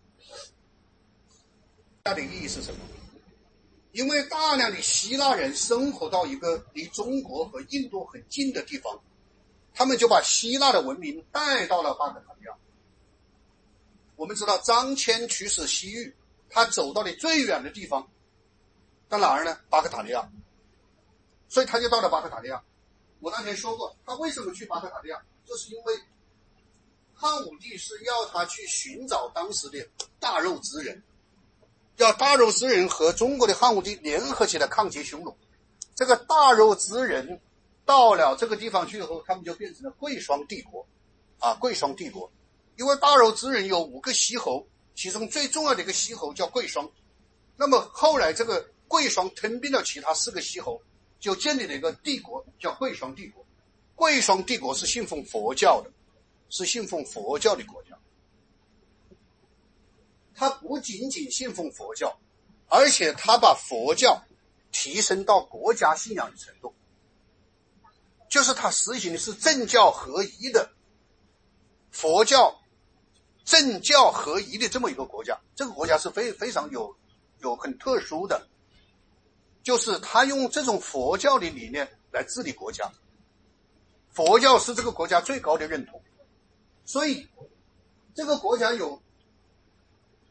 [2.07, 2.79] 它的意义是什么？
[3.91, 9.03] 因为大量的希腊人生活到一个离中国和印度很近的地方，
[9.75, 12.53] 他们就把希腊的文明带到了巴格塔利亚。
[14.15, 16.15] 我们知道张骞驱使西域，
[16.49, 18.09] 他走到的最远的地方
[19.09, 19.59] 到哪儿呢？
[19.69, 20.31] 巴格塔利亚，
[21.49, 22.63] 所以他就到了巴格塔利亚。
[23.19, 25.95] 我当前说过，他为什么去巴克塔利亚，就是因为
[27.15, 29.89] 汉武帝是要他去寻找当时的
[30.21, 31.03] 大肉之人，
[31.97, 35.35] 要大肉之人和中国的汉武帝联合起来抗击匈奴。
[35.95, 37.41] 这个大肉之人
[37.85, 40.87] 到了这个地方去以后，他们就变成了贵霜帝国，
[41.39, 42.31] 啊，贵霜帝国。
[42.77, 46.91] 因为大肉之人有五个西侯，其中最重要的一个西侯叫贵霜。
[47.57, 50.79] 那么后来这个贵霜吞并了其他四个西侯，
[51.19, 53.43] 就建立了一个帝国，叫贵霜帝国。
[53.95, 55.91] 贵霜帝国是信奉佛教的，
[56.51, 57.86] 是信奉佛教的国家。
[60.37, 62.15] 他不仅仅信奉佛教，
[62.69, 64.23] 而且他把佛教
[64.71, 66.75] 提升到国家信仰的程度，
[68.29, 70.71] 就是他实行的是政教合一的
[71.91, 72.61] 佛教
[73.47, 75.41] 政教合一的这么一个国家。
[75.55, 76.95] 这个国家是非非常有
[77.39, 78.47] 有很特殊的，
[79.63, 82.93] 就是他用这种佛教的理念来治理国家。
[84.11, 86.03] 佛教是这个国家最高的认同，
[86.85, 87.27] 所以
[88.15, 89.03] 这个国家有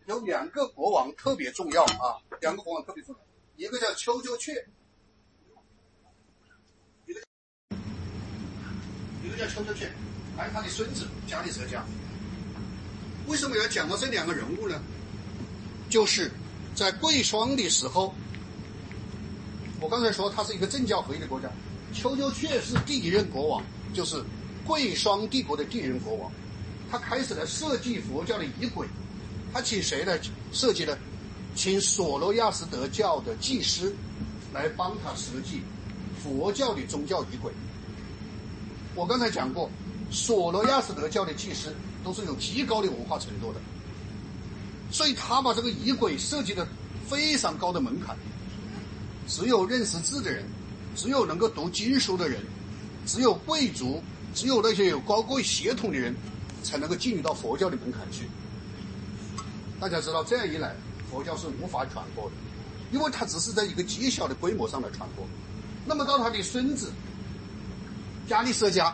[0.07, 3.21] 有两个国王特别重要啊，两个国王特别重要，
[3.55, 4.51] 一个叫丘丘阙，
[7.07, 7.19] 一个
[9.23, 9.89] 一个叫丘丘阙，
[10.37, 11.81] 还有他的孙子迦利舍迦。
[13.27, 14.79] 为什么要讲到这两个人物呢？
[15.89, 16.31] 就是
[16.75, 18.13] 在贵霜的时候，
[19.81, 21.49] 我刚才说他是一个政教合一的国家。
[21.93, 24.23] 丘丘阙是第一任国王，就是
[24.67, 26.31] 贵霜帝国的第一任国王。
[26.91, 28.87] 他开始了设计佛教的仪轨，
[29.55, 30.19] 他请谁来
[30.51, 30.97] 设计呢？
[31.55, 33.95] 请索罗亚斯德教的祭师
[34.53, 35.61] 来帮他设计
[36.21, 37.53] 佛教的宗教仪轨。
[38.95, 39.71] 我刚才讲过，
[40.11, 43.61] 索罗亚斯德教的祭师都是有极高的文化程度的，
[44.91, 46.67] 所以他把这个仪轨设计的
[47.07, 48.13] 非常高的门槛，
[49.25, 50.43] 只有认识字的人。
[50.97, 52.41] 只有能够读经书的人，
[53.05, 54.03] 只有贵族，
[54.33, 56.13] 只有那些有高贵血统的人，
[56.61, 58.27] 才能够进入到佛教的门槛去。
[59.79, 60.75] 大家知道，这样一来，
[61.09, 62.35] 佛教是无法传播的，
[62.91, 65.25] 因为它只是在一个极小的规模上来传播。
[65.85, 66.91] 那么到他的孙子
[68.27, 68.91] 迦利舍迦，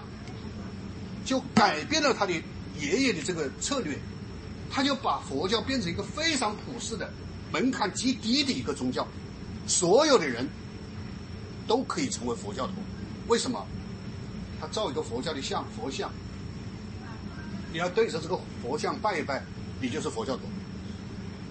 [1.25, 2.34] 就改变了他的
[2.79, 3.97] 爷爷的这个策略，
[4.69, 7.09] 他就把佛教变成一个非常普世的、
[7.51, 9.07] 门槛极低的一个宗教，
[9.67, 10.47] 所有的人。
[11.67, 12.73] 都可以成为佛教徒，
[13.27, 13.65] 为什么？
[14.59, 16.11] 他造一个佛教的像，佛像，
[17.71, 19.41] 你要对着这个佛像拜一拜，
[19.79, 20.41] 你就是佛教徒。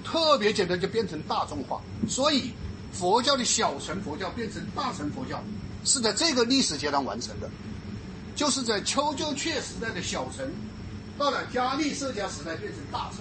[0.05, 1.80] 特别简单，就变成大众化。
[2.09, 2.53] 所以，
[2.92, 5.42] 佛教的小乘佛教变成大乘佛教，
[5.84, 7.48] 是在这个历史阶段完成的，
[8.34, 10.51] 就是在丘就阙时代的小乘，
[11.18, 13.20] 到了迦利舍迦时代变成大乘。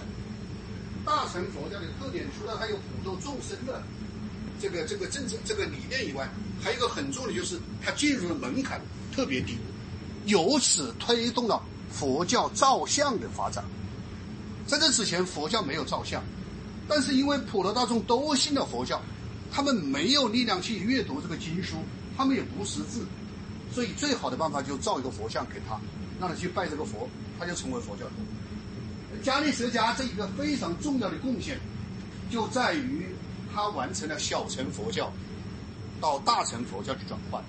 [1.05, 3.81] 大乘佛教的特点，除了它有普度众生的。
[4.61, 6.29] 这个这个政策这个理念以外，
[6.61, 8.81] 还有一个很重要的就是它进入的门槛
[9.15, 9.57] 特别低，
[10.25, 13.63] 由此推动了佛教造像的发展。
[14.67, 16.21] 在这之前，佛教没有造像，
[16.89, 18.99] 但是因为普罗大众都信了佛教，
[19.51, 21.77] 他们没有力量去阅读这个经书，
[22.17, 23.05] 他们也不识字，
[23.71, 25.79] 所以最好的办法就造一个佛像给他，
[26.19, 27.07] 让他去拜这个佛，
[27.39, 29.23] 他就成为佛教徒。
[29.23, 31.59] 迦利舍迦这一个非常重要的贡献，
[32.29, 33.05] 就在于。
[33.51, 35.11] 他完成了小乘佛教
[35.99, 37.43] 到大乘佛教的转换。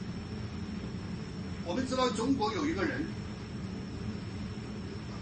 [1.66, 3.04] 我们知道中国有一个人，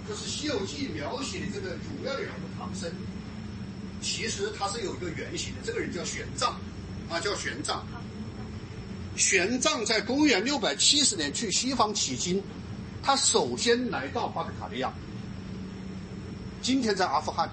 [0.09, 2.89] 就是《西游记》描写的这个主要的人物唐僧，
[4.01, 5.61] 其实他是有一个原型的。
[5.65, 6.53] 这个人叫玄奘，
[7.11, 7.81] 啊，叫玄奘。
[9.17, 12.43] 玄奘在公元六百七十年去西方取经，
[13.03, 14.93] 他首先来到巴克塔利亚，
[16.63, 17.51] 今天在阿富汗。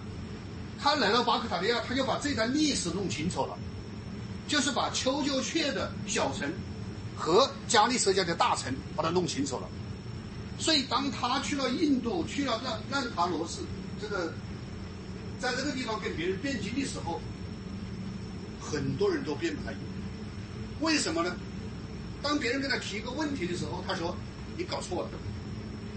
[0.79, 3.57] 他来到巴克塔利亚，他就把这段历史弄清楚了，
[4.47, 6.51] 就是把丘就阙的小城
[7.15, 9.67] 和加利舍加的大城把它弄清楚了。
[10.59, 13.61] 所以，当他去了印度，去了那那塔罗寺，
[13.99, 14.31] 这个
[15.45, 17.21] 在这个地方跟别人辩经的时候，
[18.59, 19.71] 很多人都辩不他。
[20.81, 21.35] 为什么呢？
[22.21, 24.17] 当别人跟他提一个问题的时候，他说
[24.57, 25.09] ：“你搞错了，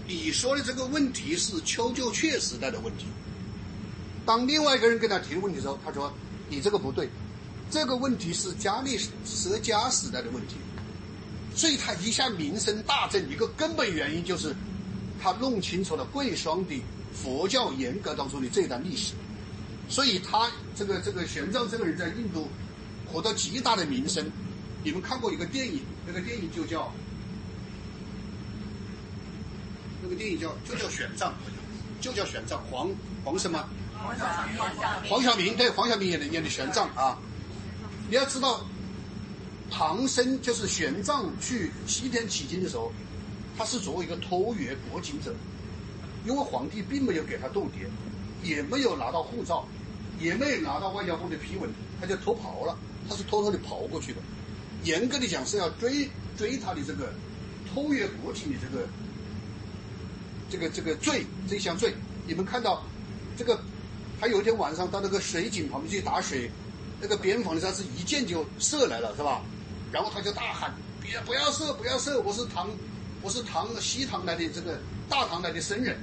[0.07, 3.05] 你说的这个问题是丘就阙时代的问题。”
[4.25, 6.13] 当另外一个人跟他提问题的时候，他说
[6.47, 7.09] ：“你这个不对，
[7.71, 10.55] 这个问题是迦利舍迦时代的问题。”
[11.55, 14.55] 所以他一下名声大振，一个根本原因就是
[15.19, 16.79] 他弄清楚了贵霜的
[17.11, 19.13] 佛教严格当中的这段历史。
[19.89, 22.47] 所以他这个这个玄奘这个人在印度
[23.11, 24.25] 获得极大的名声。
[24.83, 26.89] 你们看过一个电影，那个电影就叫
[30.01, 31.31] 那个电影叫就叫玄奘，
[31.99, 32.89] 就叫玄奘黄
[33.25, 33.67] 黄什么？
[34.01, 34.57] 黄晓明
[35.09, 37.17] 黄晓明对黄晓明演的演的玄奘啊，
[38.07, 38.65] 你要知道，
[39.69, 42.93] 唐僧就是玄奘去西天取经的时候，
[43.57, 45.35] 他是作为一个偷越国境者，
[46.25, 47.89] 因为皇帝并没有给他斗牒，
[48.41, 49.67] 也没有拿到护照，
[50.19, 54.19] 也没有拿到外交部的批文，他就偷跑了，他是偷偷的跑过去的。
[54.83, 57.13] 严格的讲是要追追他的这个
[57.73, 58.87] 偷越国境的这个
[60.49, 61.93] 这个这个罪这项罪。
[62.27, 62.83] 你们看到
[63.37, 63.59] 这个。
[64.21, 66.51] 他有一天晚上到那个水井旁边去打水，
[66.99, 69.41] 那个边防的战士一箭就射来了，是吧？
[69.93, 72.19] 然后他就大喊：“别不要射，不要射！
[72.19, 72.67] 我是唐
[73.21, 75.97] 我是唐西唐来的这个大唐来的僧人，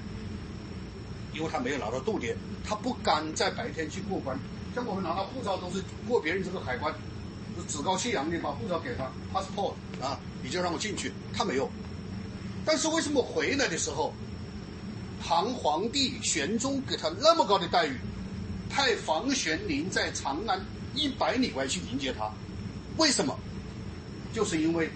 [1.36, 2.34] 因为他没有拿到度牒，
[2.64, 4.38] 他不敢在白天去过关。
[4.74, 6.94] 像我们拿到护照都是过别人这个海关，
[7.68, 11.12] 趾高气扬的把护照给他，passport 啊，你就让我进去。
[11.32, 11.70] 他没有，
[12.64, 14.14] 但是为什么回来的时候，
[15.22, 17.96] 唐皇帝玄宗给他那么高的待遇，
[18.70, 20.60] 派房玄龄在长安
[20.94, 22.30] 一百里外去迎接他？
[22.96, 23.38] 为什么？
[24.32, 24.90] 就是因为。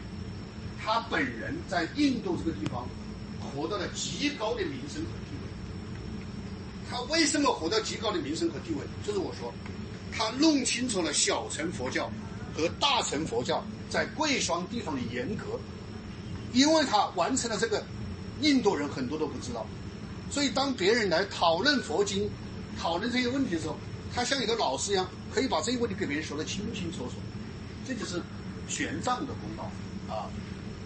[0.83, 2.89] 他本人在印度这个地方
[3.39, 5.05] 获得了极高的名声。
[6.91, 8.79] 他为什么获得极高的名声和地位？
[9.07, 9.53] 就是我说，
[10.13, 12.11] 他弄清楚了小乘佛教
[12.53, 15.45] 和大乘佛教在贵霜地方的严格，
[16.53, 17.81] 因为他完成了这个，
[18.41, 19.65] 印度人很多都不知道。
[20.31, 22.29] 所以当别人来讨论佛经、
[22.77, 23.77] 讨论这些问题的时候，
[24.13, 27.13] 他像一个老师一样，可以把这些问题给别人说得清清楚楚。
[27.87, 28.21] 这就是
[28.69, 29.65] 玄奘的功劳
[30.13, 30.27] 啊。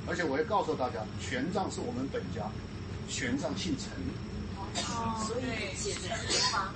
[0.06, 2.42] 而且我也告诉大家，玄奘是我们本家，
[3.08, 3.88] 玄奘姓陈，
[4.74, 5.42] 所以
[5.76, 6.72] 写成书吗？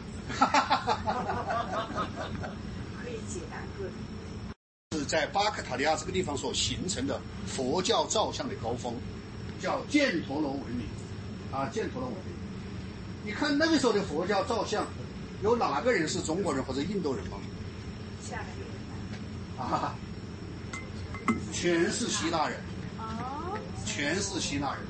[3.03, 8.95] 可以解答各是在巴克塔利亚这个地方所形成的佛教造像的高峰，
[9.61, 10.87] 叫犍陀罗文明，
[11.53, 12.35] 啊，犍陀罗文明。
[13.25, 14.87] 你看那个时候的佛教造像，
[15.43, 17.39] 有哪个人是中国人或者印度人吗？
[18.23, 18.49] 下面。
[19.59, 19.95] 啊，
[21.53, 22.61] 全是希腊人。
[22.99, 24.81] 哦全是希腊人，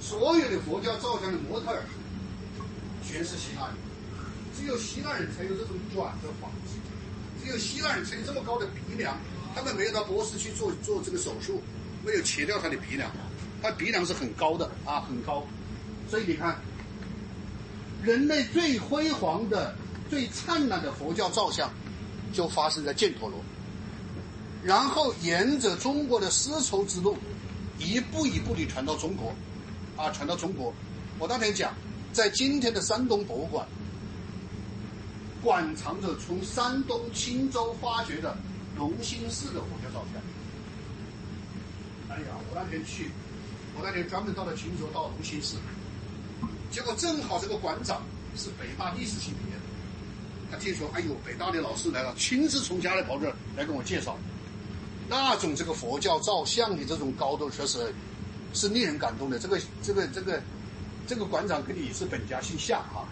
[0.00, 1.82] 所有的佛教造像的模特儿
[3.12, 3.76] 全是希腊人，
[4.56, 6.78] 只有希腊人才有这种软的方式，
[7.44, 9.16] 只有希腊人才有这么高的鼻梁，
[9.54, 11.60] 他们没有到波斯去做做这个手术，
[12.04, 13.10] 没有切掉他的鼻梁，
[13.60, 15.46] 他鼻梁是很高的啊，很高，
[16.08, 16.56] 所以你看，
[18.02, 19.76] 人类最辉煌的、
[20.08, 21.70] 最灿烂的佛教造像
[22.32, 23.38] 就发生在犍陀罗，
[24.64, 27.16] 然后沿着中国的丝绸之路。
[27.78, 29.34] 一步一步地传到中国，
[29.96, 30.72] 啊，传到中国。
[31.18, 31.74] 我当天讲，
[32.12, 33.66] 在今天的山东博物馆，
[35.42, 38.36] 馆藏着从山东青州发掘的
[38.76, 40.22] 龙兴寺的佛教照片。
[42.10, 43.10] 哎呀，我那天去，
[43.74, 45.56] 我那天专门到了青州，到龙兴寺，
[46.70, 48.02] 结果正好这个馆长
[48.36, 49.62] 是北大历史系毕业的，
[50.50, 54.18] 他听说，哎呦，北大的老师来了，亲自从家里跑这儿来跟我介绍。
[55.08, 57.92] 那种这个佛教造像的这种高度，确实
[58.52, 59.38] 是令人感动的。
[59.38, 60.40] 这个这个这个
[61.06, 63.04] 这个馆长跟你是本家姓夏啊。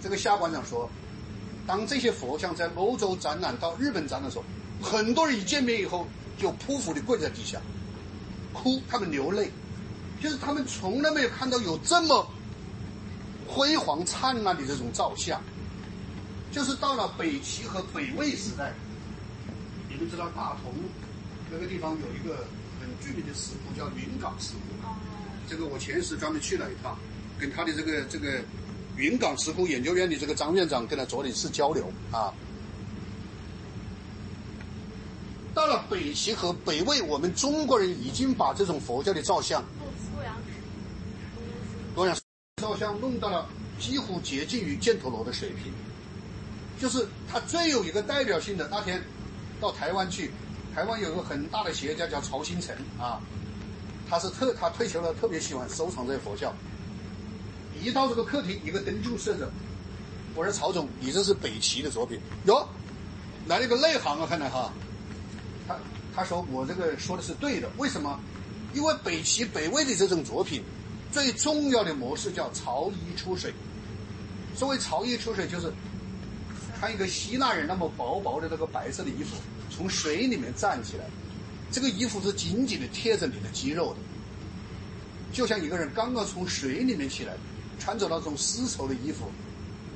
[0.00, 0.88] 这个夏馆长说，
[1.66, 4.44] 当这些佛像在欧洲展览到日本展览的时候，
[4.80, 6.06] 很多人一见面以后
[6.38, 7.60] 就匍匐的跪在地下，
[8.52, 9.50] 哭，他们流泪，
[10.22, 12.24] 就是他们从来没有看到有这么
[13.46, 15.42] 辉煌灿烂的这种造像。
[16.52, 18.72] 就是到了北齐和北魏时代，
[19.88, 20.72] 你们知道大同。
[21.50, 22.46] 那个地方有一个
[22.80, 24.77] 很著名的石窟，叫云冈石窟。
[25.48, 26.96] 这个我前时专门去了一趟，
[27.38, 28.40] 跟他的这个这个
[28.96, 32.32] 云冈石窟研究院的这个张院长跟他做了一次交流啊。
[35.54, 39.64] 到了北齐和北魏，我们中国人已经把这种佛教的造像，
[40.14, 40.36] 洛阳
[41.96, 42.16] 洛阳
[42.62, 43.48] 造像弄到了
[43.80, 45.72] 几乎接近于犍陀罗的水平。
[46.80, 49.02] 就是他最有一个代表性的，那天
[49.60, 50.30] 到台湾去。
[50.74, 53.18] 台湾有个很大的企业家叫曹新成啊，
[54.08, 56.52] 他是特他退休了，特别喜欢收藏这些佛教。
[57.80, 59.50] 一到这个客厅，一个灯就射着。
[60.34, 62.68] 我说曹总，你这是北齐的作品哟，
[63.46, 64.72] 来了个内行啊，看来哈。
[65.66, 65.76] 他
[66.14, 68.18] 他说我这个说的是对的，为什么？
[68.74, 70.62] 因为北齐北魏的这种作品，
[71.10, 73.52] 最重要的模式叫朝衣出水。
[74.54, 75.72] 所谓朝衣出水，就是
[76.78, 79.36] 穿一个希腊人那么薄薄的这个白色的衣服。
[79.70, 81.04] 从水里面站起来，
[81.70, 83.98] 这个衣服是紧紧的贴着你的肌肉的，
[85.32, 87.34] 就像一个人刚刚从水里面起来，
[87.78, 89.30] 穿着那种丝绸的衣服，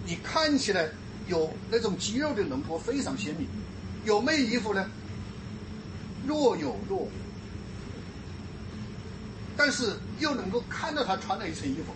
[0.05, 0.89] 你看起来
[1.29, 3.49] 有那种肌肉的轮廓非常鲜明。
[4.05, 4.91] 有没有衣服呢？
[6.27, 7.11] 若有若无，
[9.57, 11.95] 但是又能够看到他穿了一层衣服，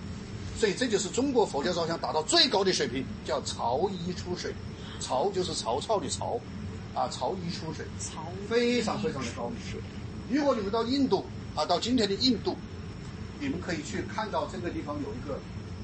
[0.59, 4.55] 所以这就是中国佛教造像达到最高的水平，叫潮衣出水。
[5.01, 6.40] 潮就是曹操的曹。
[6.97, 7.85] 啊，朝衣出水，
[8.48, 9.52] 非常非常的高。
[10.31, 12.56] 如果你们到印度啊，到今天的印度，
[13.39, 15.39] 你们可以去看到这个地方有一个，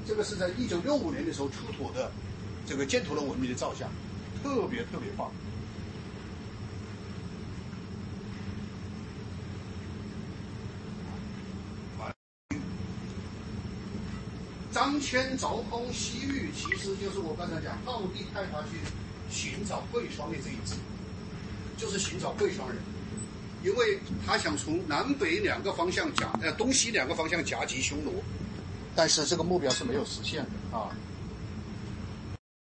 [0.07, 2.11] 这个是在一九六五年的时候出土的
[2.65, 3.87] 这个犍陀罗文明的造像，
[4.41, 5.31] 特别特别棒。
[14.71, 18.79] 张骞凿空西域，其实就是我刚才讲，道帝派他去
[19.29, 20.73] 寻找贵霜的这一支。
[21.83, 22.77] 就是寻找贵霜人，
[23.61, 28.23] 因为他想从南北两个方向夹，呃，东西两个方向夹击匈奴，
[28.95, 30.95] 但是这个目标是没有实现的啊。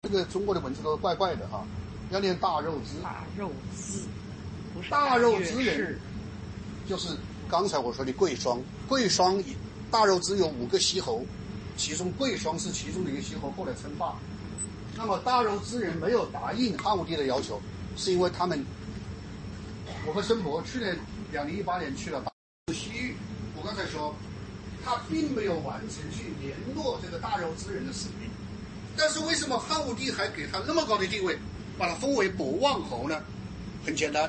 [0.05, 1.63] 这个中国的文字都怪怪的哈，
[2.11, 3.99] 要念大肉之，大肉之，
[4.73, 6.01] 不是大肉之人
[6.89, 7.09] 就是
[7.51, 9.55] 刚才我说的贵霜，贵霜以
[9.91, 11.23] 大肉之有五个西侯，
[11.77, 14.15] 其中贵霜是其中的一个西侯，后来称霸。
[14.97, 17.61] 那么大肉之人没有答应汉武帝的要求，
[17.95, 18.65] 是因为他们，
[20.05, 20.99] 我和申博去年
[21.31, 22.21] 两零一八年去了
[22.75, 23.15] 西域，
[23.57, 24.13] 我刚才说，
[24.85, 28.29] 他并没有完成去联络这个大肉之人的使命，
[28.97, 31.39] 但是为什么汉武帝还给他那么高的地位，
[31.79, 33.23] 把他封为博望侯呢？
[33.87, 34.29] 很简单，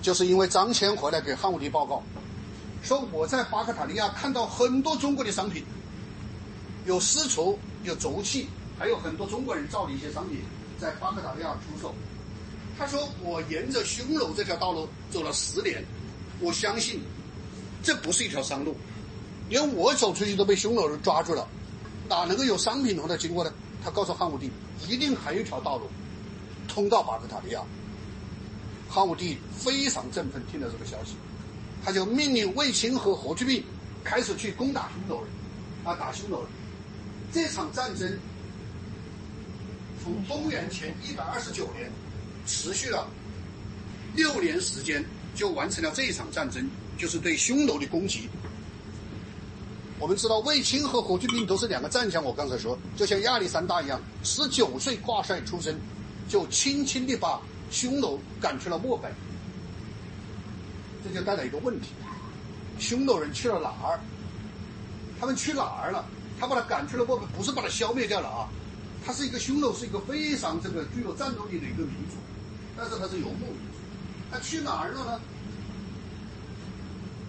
[0.00, 2.00] 就是因为张骞回来给汉武帝报告，
[2.82, 5.64] 说我在巴克塔利亚看到很多中国的商品，
[6.86, 8.46] 有丝绸，有轴器，
[8.78, 10.42] 还有很多中国人造的一些商品
[10.78, 11.92] 在巴克塔利亚出售。
[12.78, 15.84] 他说我沿着匈奴这条道路走了十年，
[16.40, 17.00] 我相信
[17.82, 18.76] 这不是一条商路，
[19.48, 21.46] 连我走出去都被匈奴人抓住了，
[22.08, 23.52] 哪能够有商品从那经过呢？
[23.82, 24.50] 他告诉汉武帝，
[24.88, 25.86] 一定还有一条道路
[26.66, 27.60] 通到巴克塔利亚。
[28.88, 31.14] 汉武帝非常振奋，听到这个消息，
[31.84, 33.62] 他就命令卫青和霍去病
[34.02, 35.30] 开始去攻打匈奴人，
[35.84, 36.46] 啊，打匈奴人。
[37.32, 38.18] 这场战争
[40.02, 41.90] 从公元前一百二十九年
[42.46, 43.08] 持续了
[44.14, 45.04] 六年时间，
[45.34, 46.68] 就完成了这一场战争，
[46.98, 48.28] 就是对匈奴的攻击。
[49.98, 55.78] 我们知道卫青和霍去病都是两个战将，我刚才说，就像亚历山大一样，十九岁挂帅出身，
[56.28, 57.40] 就轻轻地把
[57.70, 59.08] 匈奴赶去了漠北。
[61.04, 61.88] 这就带来一个问题：
[62.78, 64.00] 匈奴人去了哪儿？
[65.20, 66.04] 他们去哪儿了？
[66.38, 68.48] 他把他赶去了漠北，不是把他消灭掉了啊！
[69.06, 72.16] 他是一个匈奴，是一个非常这个具有战斗力的一个民族，
[72.76, 73.78] 但是他是游牧民族。
[74.30, 75.20] 他去哪儿了呢？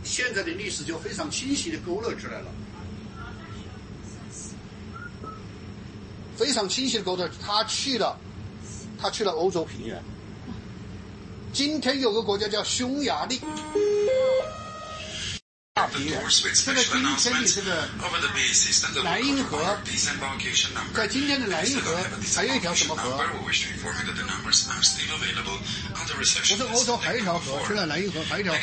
[0.04, 2.52] 现在的历史就非常清晰的勾勒出来了，
[6.36, 8.16] 非常清晰的勾勒，他去了，
[9.00, 10.00] 他去了欧洲平原。
[11.52, 13.40] 今天有个国家叫匈牙利，
[15.86, 16.20] 大平原。
[16.66, 17.88] 这个今天的这个
[19.04, 19.78] 莱茵河，
[20.96, 21.96] 在今天的莱茵河
[22.36, 23.24] 还有一条什么河？
[23.44, 23.52] 不
[26.58, 28.60] 是欧洲还有一条河，除了莱茵河还有一条河，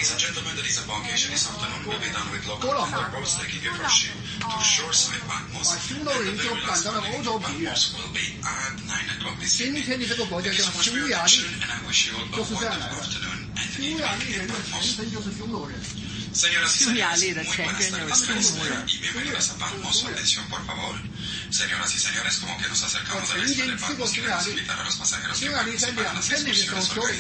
[2.61, 3.01] 多瑙河。
[5.29, 5.39] 把
[5.79, 7.73] 匈奴人就赶到了欧洲平原。
[9.47, 11.31] 今天的这个国家叫匈牙利，
[12.35, 12.97] 就是这样来的。
[13.77, 15.79] 匈牙利人的前身就是匈奴人。
[16.35, 18.73] 匈牙利的前身就是匈奴人。
[23.15, 24.47] 我曾经去过匈牙利，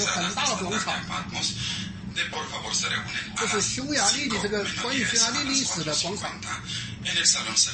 [0.07, 0.95] 很大的广场，
[3.37, 6.31] 这是匈牙利的这个关于匈牙利历史的广场，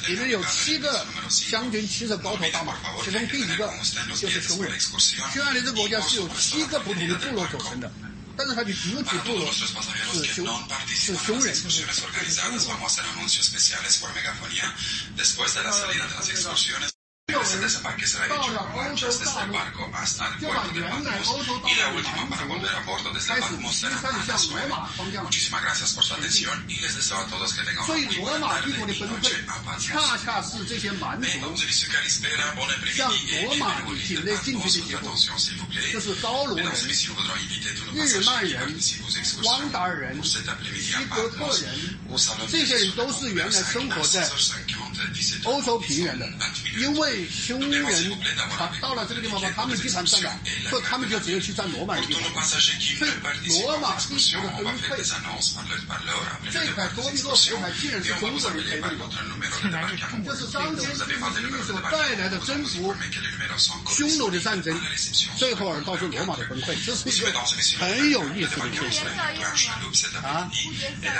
[0.07, 1.05] 里面有七个
[1.49, 3.73] 将军骑着高头大马，其中第一个
[4.15, 4.77] 就是匈人。
[4.79, 7.91] 匈牙利这个国家是由七个不同的部落组成的，
[8.39, 9.75] 但是它的主体部落是匈
[10.87, 12.63] 是匈人，就是就是匈奴。
[16.71, 16.89] 有人
[17.31, 19.53] 到了欧洲大陆，
[20.39, 22.49] 就把原来欧洲大陆的蛮族
[23.27, 25.17] 开始驱散向罗马方向。
[27.85, 29.23] 所以罗马帝国的崩溃，
[29.79, 31.27] 恰恰是这些蛮族
[32.93, 33.11] 向
[33.43, 35.15] 罗马境内进去的结果。
[35.91, 36.65] 就是高卢人、
[37.93, 38.79] 日曼人、
[39.43, 40.37] 汪达尔人、西
[41.09, 41.69] 哥特人，
[42.49, 44.29] 这些人都是原来生活在
[45.43, 46.27] 欧洲平原的，
[46.77, 48.11] 因为匈人
[48.57, 50.39] 他到了这个地方把他们地盘占了，
[50.69, 52.45] 所以他们就只有去占罗马人地盘。
[52.45, 53.11] 所以
[53.61, 54.97] 罗马帝国的崩溃，
[56.51, 59.05] 这块多米诺骨牌竟然是中国人推动的，
[60.25, 62.95] 这是张骞这个名义所带来的征服
[63.87, 64.79] 匈奴的战争，
[65.37, 67.31] 最后而导致罗马的崩溃，这是一个
[67.79, 69.07] 很有意思的事情
[70.23, 70.49] 啊。